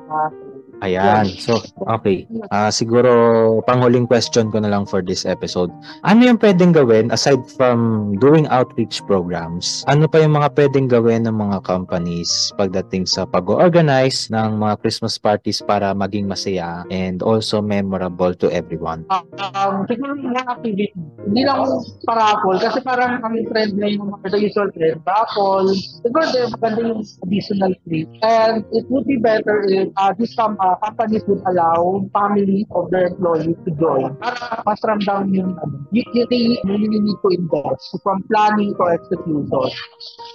Ayan. 0.80 1.28
So, 1.36 1.60
okay. 1.88 2.24
Ah, 2.48 2.72
siguro, 2.72 3.60
panghuling 3.68 4.08
question 4.08 4.48
ko 4.48 4.60
na 4.60 4.72
lang 4.72 4.88
for 4.88 5.04
this 5.04 5.28
episode. 5.28 5.68
Ano 6.04 6.24
yung 6.24 6.40
pwedeng 6.40 6.72
gawin 6.72 7.12
aside 7.12 7.40
from 7.56 8.12
doing 8.16 8.48
outreach 8.48 9.04
programs? 9.04 9.84
Ano 9.88 10.08
pa 10.08 10.24
yung 10.24 10.36
mga 10.36 10.56
pwedeng 10.56 10.88
gawin 10.88 11.28
ng 11.28 11.36
mga 11.36 11.64
companies 11.68 12.52
pagdating 12.56 13.04
sa 13.04 13.28
pag-organize 13.28 14.32
ng 14.32 14.56
mga 14.56 14.80
Christmas 14.80 15.20
parties 15.20 15.60
para 15.60 15.92
maging 15.92 16.24
masaya 16.24 16.84
and 16.88 17.20
also 17.20 17.60
memorable 17.60 18.32
to 18.32 18.48
everyone? 18.48 19.04
um, 19.10 19.84
siguro 19.88 20.16
yung 20.16 20.32
mga 20.32 20.42
activity, 20.48 20.92
hindi 21.26 21.42
lang 21.44 21.66
parapol, 22.06 22.56
kasi 22.56 22.80
parang 22.80 23.20
ang 23.20 23.36
trend 23.50 23.76
na 23.76 23.86
yung 23.90 24.12
mga 24.12 24.36
usual 24.38 24.68
trend, 24.72 25.00
raffle, 25.04 25.68
siguro 25.74 26.24
maganda 26.56 26.80
yung 26.84 27.02
additional 27.26 27.72
fee. 27.84 28.08
And 28.22 28.64
it 28.72 28.86
would 28.88 29.06
be 29.06 29.18
better 29.20 29.64
if 29.68 29.90
uh, 29.96 30.12
these 30.16 30.34
com- 30.34 30.58
uh, 30.60 30.69
companies 30.78 31.22
would 31.26 31.42
allow 31.46 32.04
family 32.14 32.66
of 32.70 32.90
their 32.90 33.10
employees 33.10 33.56
to 33.66 33.70
join 33.76 34.14
para 34.22 34.62
mas 34.62 34.80
ramdam 34.86 35.32
yung 35.34 35.56
ano, 35.58 35.82
you, 35.90 36.04
you, 36.14 36.24
really 36.30 36.88
need 36.88 37.18
to 37.18 37.28
invest 37.34 37.96
from 38.02 38.22
planning 38.30 38.70
to 38.78 38.84
execution. 38.94 39.68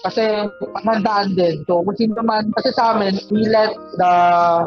Kasi 0.04 0.50
paghandaan 0.76 1.34
din. 1.40 1.64
So 1.66 1.82
kung 1.82 1.98
sino 1.98 2.22
man, 2.22 2.52
kasi 2.60 2.70
sa 2.76 2.96
amin, 2.98 3.18
we 3.32 3.48
let 3.50 3.74
the 3.98 4.14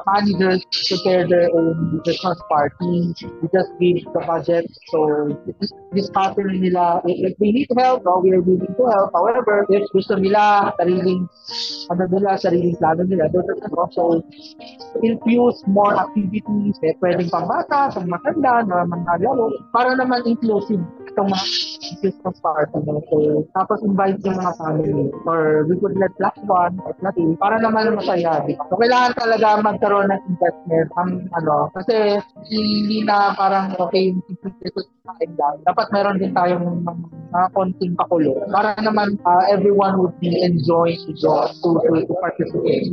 managers 0.06 0.62
prepare 0.88 1.28
their 1.28 1.48
own 1.54 2.00
Christmas 2.02 2.38
party. 2.48 3.14
We 3.42 3.46
just 3.52 3.70
give 3.78 4.02
the 4.14 4.22
budget. 4.24 4.66
So 4.90 5.30
this, 5.92 6.08
pattern 6.10 6.60
nila, 6.60 7.02
if, 7.04 7.36
we 7.38 7.52
need 7.52 7.68
help, 7.76 8.02
no, 8.04 8.18
we 8.24 8.32
are 8.32 8.40
willing 8.40 8.74
to 8.74 8.84
help. 8.88 9.12
However, 9.12 9.66
if 9.68 9.84
gusto 9.92 10.16
nila, 10.16 10.72
sariling, 10.80 11.28
ano 11.92 12.02
nila, 12.08 12.38
sariling 12.40 12.76
plano 12.80 13.04
nila, 13.04 13.28
So, 13.92 14.22
infuse 15.02 15.57
more 15.66 15.96
activities, 15.98 16.76
eh, 16.86 16.94
pwedeng 17.02 17.32
pang 17.32 17.48
bata, 17.48 17.90
pang 17.90 18.06
matanda, 18.06 18.62
na 18.62 18.86
mga 18.86 19.24
laro, 19.24 19.50
para 19.74 19.96
naman 19.98 20.22
inclusive 20.28 20.80
itong 21.10 21.28
mga 21.32 21.44
Christmas 22.00 22.36
party. 22.40 22.78
No? 22.84 23.00
So, 23.08 23.46
tapos 23.54 23.78
invite 23.86 24.20
yung 24.26 24.38
mga 24.38 24.54
family 24.58 25.08
or 25.24 25.64
we 25.66 25.74
could 25.78 25.96
let 25.96 26.12
plus 26.18 26.36
one 26.44 26.76
or 26.82 26.92
plus 26.98 27.16
para 27.38 27.56
naman 27.58 27.96
masaya. 27.96 28.42
Di? 28.44 28.58
So, 28.68 28.76
kailangan 28.76 29.12
talaga 29.16 29.48
magkaroon 29.62 30.08
ng 30.10 30.22
investment 30.28 30.88
ang 30.98 31.10
ano, 31.34 31.70
kasi 31.74 32.20
hindi 32.50 33.02
na 33.06 33.34
parang 33.38 33.74
okay 33.78 34.12
yung 34.12 34.22
ito 34.28 34.80
kain 35.16 35.32
lang. 35.40 35.56
Dapat 35.64 35.86
meron 35.92 36.20
din 36.20 36.32
tayong 36.36 36.84
mga, 36.84 36.92
mga 37.32 37.48
konting 37.56 37.94
pakulo 37.96 38.44
para 38.52 38.76
naman 38.84 39.16
uh, 39.24 39.44
everyone 39.48 39.96
would 39.96 40.16
be 40.20 40.36
enjoying 40.44 41.00
to, 41.16 41.32
to, 41.64 41.68
to, 41.80 42.04
to 42.04 42.14
participate. 42.20 42.92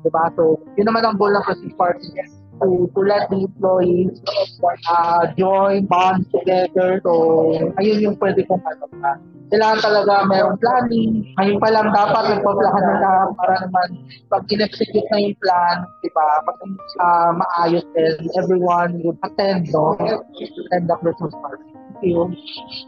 Diba? 0.00 0.24
So, 0.36 0.56
yun 0.80 0.88
naman 0.88 1.04
ang 1.04 1.20
goal 1.20 1.32
ng 1.36 1.44
Christmas 1.44 1.76
party 1.76 2.08
to, 2.62 2.88
to 2.92 3.00
let 3.00 3.28
the 3.30 3.48
employees 3.48 4.20
uh, 4.88 5.26
join, 5.34 5.86
bond 5.86 6.28
together. 6.30 7.00
So, 7.02 7.72
ayun 7.80 7.98
yung 8.00 8.16
pwede 8.20 8.46
kong 8.46 8.62
ano 8.62 8.86
pa. 9.00 9.16
Kailangan 9.50 9.80
talaga 9.82 10.12
mayroong 10.30 10.58
planning. 10.62 11.26
Ngayon 11.34 11.58
pa 11.58 11.68
lang 11.74 11.90
dapat 11.90 12.38
nagpa-plan 12.38 12.84
na 13.02 13.12
para 13.34 13.54
naman 13.66 13.88
pag 14.30 14.46
in-execute 14.46 15.08
na 15.10 15.18
yung 15.18 15.36
plan, 15.42 15.76
di 16.06 16.10
ba, 16.14 16.26
uh, 17.02 17.30
maayos 17.34 17.82
and 17.98 18.30
everyone 18.38 19.02
would 19.02 19.18
attend, 19.26 19.66
no? 19.74 19.98
Attend 19.98 20.86
the 20.86 20.96
Christmas 21.02 21.34
party. 21.42 21.66
You. 22.00 22.32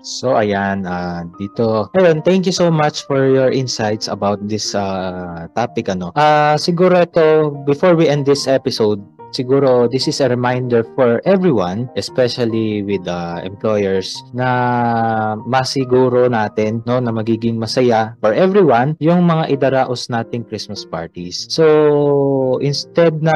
So 0.01 0.41
ayan, 0.41 0.89
ah, 0.89 1.29
dito. 1.37 1.93
Ayun, 1.93 2.25
thank 2.25 2.49
you 2.49 2.55
so 2.55 2.73
much 2.73 3.05
for 3.05 3.29
your 3.29 3.53
insights 3.53 4.09
about 4.09 4.41
this 4.49 4.73
ah, 4.73 5.53
topic 5.53 5.93
ano. 5.93 6.17
Ah, 6.17 6.57
siguro 6.57 6.97
ito 6.97 7.53
before 7.69 7.93
we 7.93 8.09
end 8.09 8.25
this 8.25 8.49
episode, 8.49 9.05
siguro 9.33 9.89
this 9.91 10.07
is 10.07 10.21
a 10.21 10.29
reminder 10.31 10.85
for 10.95 11.19
everyone, 11.25 11.89
especially 11.97 12.85
with 12.85 13.05
the 13.09 13.43
employers, 13.43 14.23
na 14.37 15.35
masiguro 15.45 16.29
natin 16.29 16.85
no 16.85 17.01
na 17.01 17.11
magiging 17.11 17.59
masaya 17.59 18.15
for 18.21 18.37
everyone 18.37 18.95
yung 19.01 19.25
mga 19.27 19.51
idaraos 19.51 20.07
nating 20.13 20.47
Christmas 20.47 20.85
parties. 20.87 21.49
So, 21.49 22.61
instead 22.61 23.25
na 23.25 23.35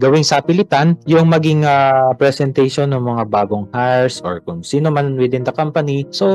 gawing 0.00 0.24
sapilitan, 0.24 0.96
yung 1.04 1.28
maging 1.28 1.68
ah, 1.68 2.12
presentation 2.16 2.90
ng 2.90 3.04
mga 3.04 3.24
bagong 3.28 3.68
hires 3.70 4.24
or 4.24 4.40
kung 4.42 4.64
sino 4.64 4.88
man 4.88 5.14
within 5.20 5.44
the 5.44 5.52
company, 5.52 6.08
so 6.10 6.26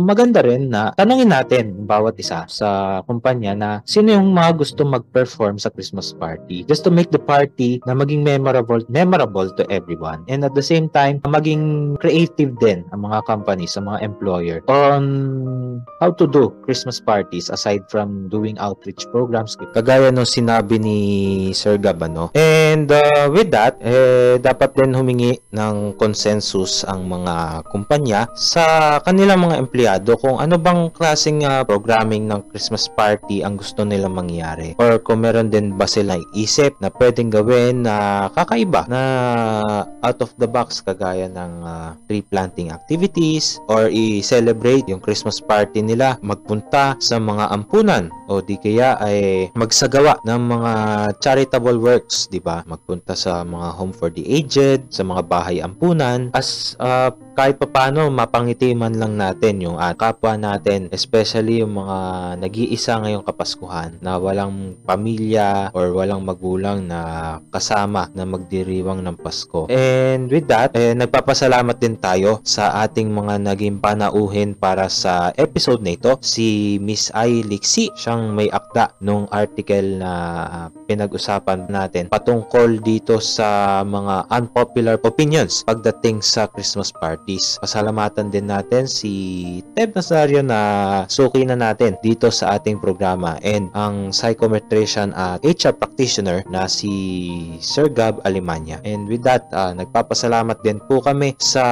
maganda 0.00 0.40
rin 0.40 0.72
na 0.72 0.90
tanungin 0.96 1.30
natin 1.30 1.84
bawat 1.84 2.16
isa 2.16 2.48
sa 2.48 3.00
kumpanya 3.04 3.52
na 3.52 3.70
sino 3.84 4.14
yung 4.16 4.32
mga 4.32 4.56
gusto 4.56 4.82
mag-perform 4.86 5.60
sa 5.60 5.68
Christmas 5.68 6.14
party 6.16 6.64
just 6.64 6.82
to 6.86 6.90
make 6.90 7.10
the 7.12 7.20
party 7.20 7.82
na 7.84 7.92
maging 7.92 8.24
memorable 8.30 8.82
memorable 8.86 9.48
to 9.58 9.66
everyone. 9.72 10.22
And 10.30 10.46
at 10.46 10.54
the 10.54 10.62
same 10.62 10.86
time 10.92 11.22
maging 11.26 11.96
creative 11.98 12.54
din 12.62 12.86
ang 12.94 13.06
mga 13.06 13.26
company 13.26 13.66
sa 13.66 13.82
mga 13.82 14.06
employer 14.06 14.62
on 14.70 15.02
how 15.98 16.14
to 16.14 16.24
do 16.30 16.54
Christmas 16.62 17.02
parties 17.02 17.50
aside 17.50 17.82
from 17.90 18.30
doing 18.30 18.54
outreach 18.62 19.02
programs. 19.10 19.58
Kagaya 19.74 20.12
nung 20.14 20.28
sinabi 20.28 20.78
ni 20.78 20.98
Sir 21.56 21.80
Gab 21.80 21.98
ano 22.04 22.30
and 22.36 22.90
uh, 22.90 23.26
with 23.32 23.50
that 23.50 23.80
eh, 23.82 24.36
dapat 24.38 24.76
din 24.76 24.94
humingi 24.94 25.38
ng 25.50 25.96
consensus 25.96 26.84
ang 26.86 27.08
mga 27.08 27.64
kumpanya 27.72 28.28
sa 28.36 28.98
kanilang 29.02 29.46
mga 29.46 29.56
empleyado 29.60 30.16
kung 30.20 30.36
ano 30.36 30.60
bang 30.60 30.92
klaseng 30.92 31.42
uh, 31.42 31.64
programming 31.64 32.28
ng 32.28 32.44
Christmas 32.52 32.90
party 32.92 33.40
ang 33.40 33.56
gusto 33.56 33.86
nilang 33.86 34.12
mangyari. 34.12 34.76
Or 34.76 35.00
kung 35.00 35.24
meron 35.24 35.48
din 35.48 35.78
ba 35.78 35.88
sila 35.88 36.20
isip 36.36 36.76
na 36.84 36.92
pwedeng 37.00 37.32
gawin 37.32 37.86
na 37.88 38.19
kakaiba 38.28 38.84
na 38.90 39.02
out 40.04 40.20
of 40.20 40.30
the 40.36 40.48
box 40.48 40.84
kagaya 40.84 41.30
ng 41.32 41.52
uh, 41.64 41.96
tree 42.04 42.20
planting 42.20 42.68
activities 42.68 43.56
or 43.72 43.88
i-celebrate 43.88 44.84
yung 44.90 45.00
Christmas 45.00 45.40
party 45.40 45.80
nila 45.80 46.20
magpunta 46.20 46.98
sa 47.00 47.16
mga 47.16 47.48
ampunan 47.54 48.12
o 48.28 48.44
di 48.44 48.60
kaya 48.60 49.00
ay 49.00 49.48
magsagawa 49.56 50.20
ng 50.28 50.40
mga 50.50 50.72
charitable 51.24 51.78
works 51.80 52.28
di 52.28 52.42
ba? 52.42 52.60
Magpunta 52.68 53.16
sa 53.16 53.46
mga 53.46 53.68
home 53.78 53.94
for 53.94 54.12
the 54.12 54.26
aged 54.28 54.84
sa 54.92 55.06
mga 55.06 55.24
bahay 55.24 55.62
ampunan 55.64 56.28
as 56.36 56.76
uh, 56.82 57.08
kahit 57.40 57.56
papano 57.56 58.12
mapangiti 58.12 58.76
man 58.76 59.00
lang 59.00 59.16
natin 59.16 59.64
yung 59.64 59.80
at 59.80 59.96
kapwa 59.96 60.36
natin 60.36 60.92
especially 60.92 61.64
yung 61.64 61.72
mga 61.72 62.36
nag-iisa 62.36 63.00
ngayong 63.00 63.24
kapaskuhan 63.24 63.96
na 64.04 64.20
walang 64.20 64.76
pamilya 64.84 65.72
or 65.72 65.88
walang 65.96 66.20
magulang 66.20 66.84
na 66.84 67.00
kasama 67.48 68.12
na 68.12 68.28
magdiriwang 68.28 69.00
ng 69.00 69.16
Pasko. 69.16 69.72
And 69.72 70.28
with 70.28 70.52
that, 70.52 70.76
eh, 70.76 70.92
nagpapasalamat 70.92 71.80
din 71.80 71.96
tayo 71.96 72.44
sa 72.44 72.84
ating 72.84 73.08
mga 73.08 73.40
naging 73.40 73.80
panauhin 73.80 74.52
para 74.52 74.92
sa 74.92 75.32
episode 75.40 75.80
na 75.80 75.96
ito. 75.96 76.20
Si 76.20 76.76
Miss 76.76 77.08
Ai 77.16 77.40
Lixi, 77.40 77.88
siyang 77.96 78.36
may 78.36 78.52
akda 78.52 78.92
nung 79.00 79.24
article 79.32 79.96
na 79.96 80.12
pinag-usapan 80.90 81.70
natin 81.70 82.10
patungkol 82.10 82.82
dito 82.82 83.22
sa 83.22 83.80
mga 83.86 84.26
unpopular 84.28 84.98
opinions 85.00 85.62
pagdating 85.62 86.18
sa 86.18 86.50
Christmas 86.50 86.90
parties. 87.30 87.58
Pasalamatan 87.62 88.34
din 88.34 88.50
natin 88.50 88.90
si 88.90 89.12
Ted 89.78 89.94
Nazario 89.94 90.42
na 90.42 90.60
suki 91.06 91.46
na 91.46 91.54
natin 91.54 91.94
dito 92.02 92.26
sa 92.32 92.58
ating 92.58 92.82
programa 92.82 93.38
and 93.46 93.70
ang 93.76 94.10
psychometrician 94.10 95.14
at 95.14 95.38
HR 95.46 95.76
practitioner 95.76 96.42
na 96.50 96.66
si 96.66 96.90
Sir 97.62 97.86
Gab 97.92 98.18
Alemanya. 98.26 98.82
And 98.82 99.06
with 99.06 99.22
that, 99.26 99.46
ah, 99.54 99.70
nagpapasalamat 99.76 100.58
din 100.64 100.82
po 100.90 100.98
kami 100.98 101.38
sa 101.38 101.64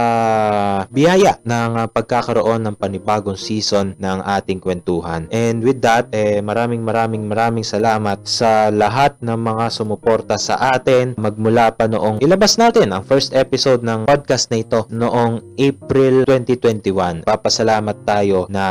biyaya 0.93 1.41
ng 1.43 1.91
pagkakaroon 1.91 2.63
ng 2.69 2.77
panibagong 2.79 3.39
season 3.39 3.99
ng 3.99 4.19
ating 4.23 4.63
kwentuhan. 4.63 5.27
And 5.35 5.65
with 5.65 5.83
that, 5.83 6.13
eh, 6.15 6.39
maraming 6.45 6.85
maraming 6.85 7.27
maraming 7.27 7.67
salamat 7.67 8.23
sa 8.29 8.71
lahat 8.71 9.19
ng 9.25 9.39
mga 9.39 9.67
sumuporta 9.73 10.37
sa 10.39 10.61
atin 10.77 11.17
magmula 11.19 11.73
pa 11.73 11.89
noong 11.89 12.21
ilabas 12.23 12.61
natin 12.61 12.93
ang 12.93 13.03
first 13.03 13.33
episode 13.33 13.81
ng 13.83 14.05
podcast 14.07 14.53
na 14.53 14.61
ito 14.61 14.85
noong 14.93 15.48
April 15.57 16.29
2021. 16.29 17.25
Papasalamat 17.25 17.97
tayo 18.05 18.45
na 18.53 18.65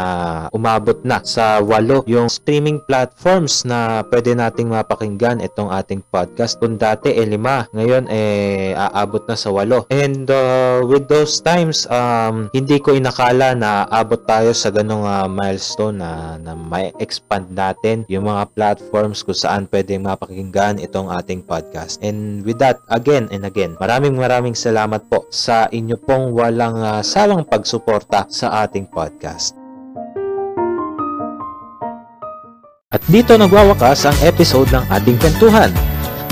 umabot 0.54 1.02
na 1.02 1.24
sa 1.26 1.58
walo 1.63 2.06
yung 2.06 2.30
streaming 2.30 2.78
platforms 2.86 3.66
na 3.66 4.04
pwede 4.12 4.38
nating 4.38 4.70
mapakinggan 4.70 5.42
itong 5.42 5.74
ating 5.74 6.06
podcast. 6.13 6.60
Kung 6.62 6.78
dati 6.78 7.16
eh 7.16 7.26
lima, 7.26 7.66
ngayon 7.74 8.06
eh 8.12 8.78
aabot 8.78 9.24
na 9.26 9.34
sa 9.34 9.50
walo. 9.50 9.90
And 9.90 10.30
uh, 10.30 10.86
with 10.86 11.10
those 11.10 11.42
times, 11.42 11.90
um, 11.90 12.52
hindi 12.52 12.78
ko 12.78 12.94
inakala 12.94 13.58
na 13.58 13.88
abot 13.90 14.22
tayo 14.28 14.54
sa 14.54 14.70
ganong 14.70 15.08
uh, 15.08 15.26
milestone 15.32 16.04
na, 16.04 16.36
na 16.38 16.54
may 16.54 16.94
expand 17.00 17.50
natin 17.54 18.04
yung 18.12 18.28
mga 18.28 18.52
platforms 18.54 19.24
kung 19.24 19.38
saan 19.38 19.63
pwede 19.72 19.96
mapakinggan 19.98 20.82
itong 20.82 21.10
ating 21.13 21.46
podcast. 21.46 22.02
And 22.04 22.44
with 22.44 22.60
that, 22.60 22.82
again 22.90 23.30
and 23.30 23.46
again, 23.46 23.78
maraming 23.80 24.18
maraming 24.18 24.58
salamat 24.58 25.06
po 25.08 25.30
sa 25.30 25.70
inyo 25.70 25.96
pong 26.04 26.34
walang 26.58 26.82
uh, 26.82 27.06
sawang 27.06 27.46
pagsuporta 27.46 28.26
sa 28.34 28.65
ating 28.65 28.89
podcast. 28.89 29.54
At 32.89 33.06
dito 33.06 33.38
nagwawakas 33.38 34.10
ang 34.10 34.17
episode 34.26 34.65
ng 34.74 34.89
ating 34.89 35.22
kwentuhan. 35.22 35.70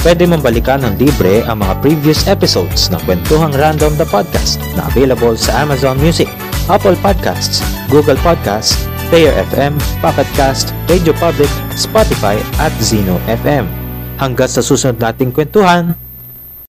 Pwede 0.01 0.25
mong 0.25 0.41
balikan 0.41 0.81
ng 0.81 0.97
libre 0.97 1.45
ang 1.45 1.61
mga 1.61 1.77
previous 1.77 2.25
episodes 2.25 2.89
ng 2.89 2.97
Kwentuhang 3.05 3.53
Random 3.53 3.93
the 4.01 4.05
Podcast 4.09 4.57
na 4.73 4.89
available 4.89 5.37
sa 5.37 5.61
Amazon 5.61 5.97
Music, 6.01 6.29
Apple 6.69 6.97
Podcasts, 7.05 7.61
Google 7.93 8.17
Podcasts, 8.25 8.81
Player 9.13 9.33
FM, 9.53 9.77
Pocket 10.01 10.29
Cast, 10.33 10.73
Radio 10.89 11.13
Public, 11.21 11.49
Spotify 11.77 12.37
at 12.57 12.73
Zeno 12.81 13.21
FM. 13.29 13.69
Hanggang 14.17 14.49
sa 14.49 14.65
susunod 14.65 14.97
nating 14.97 15.33
kwentuhan, 15.33 15.93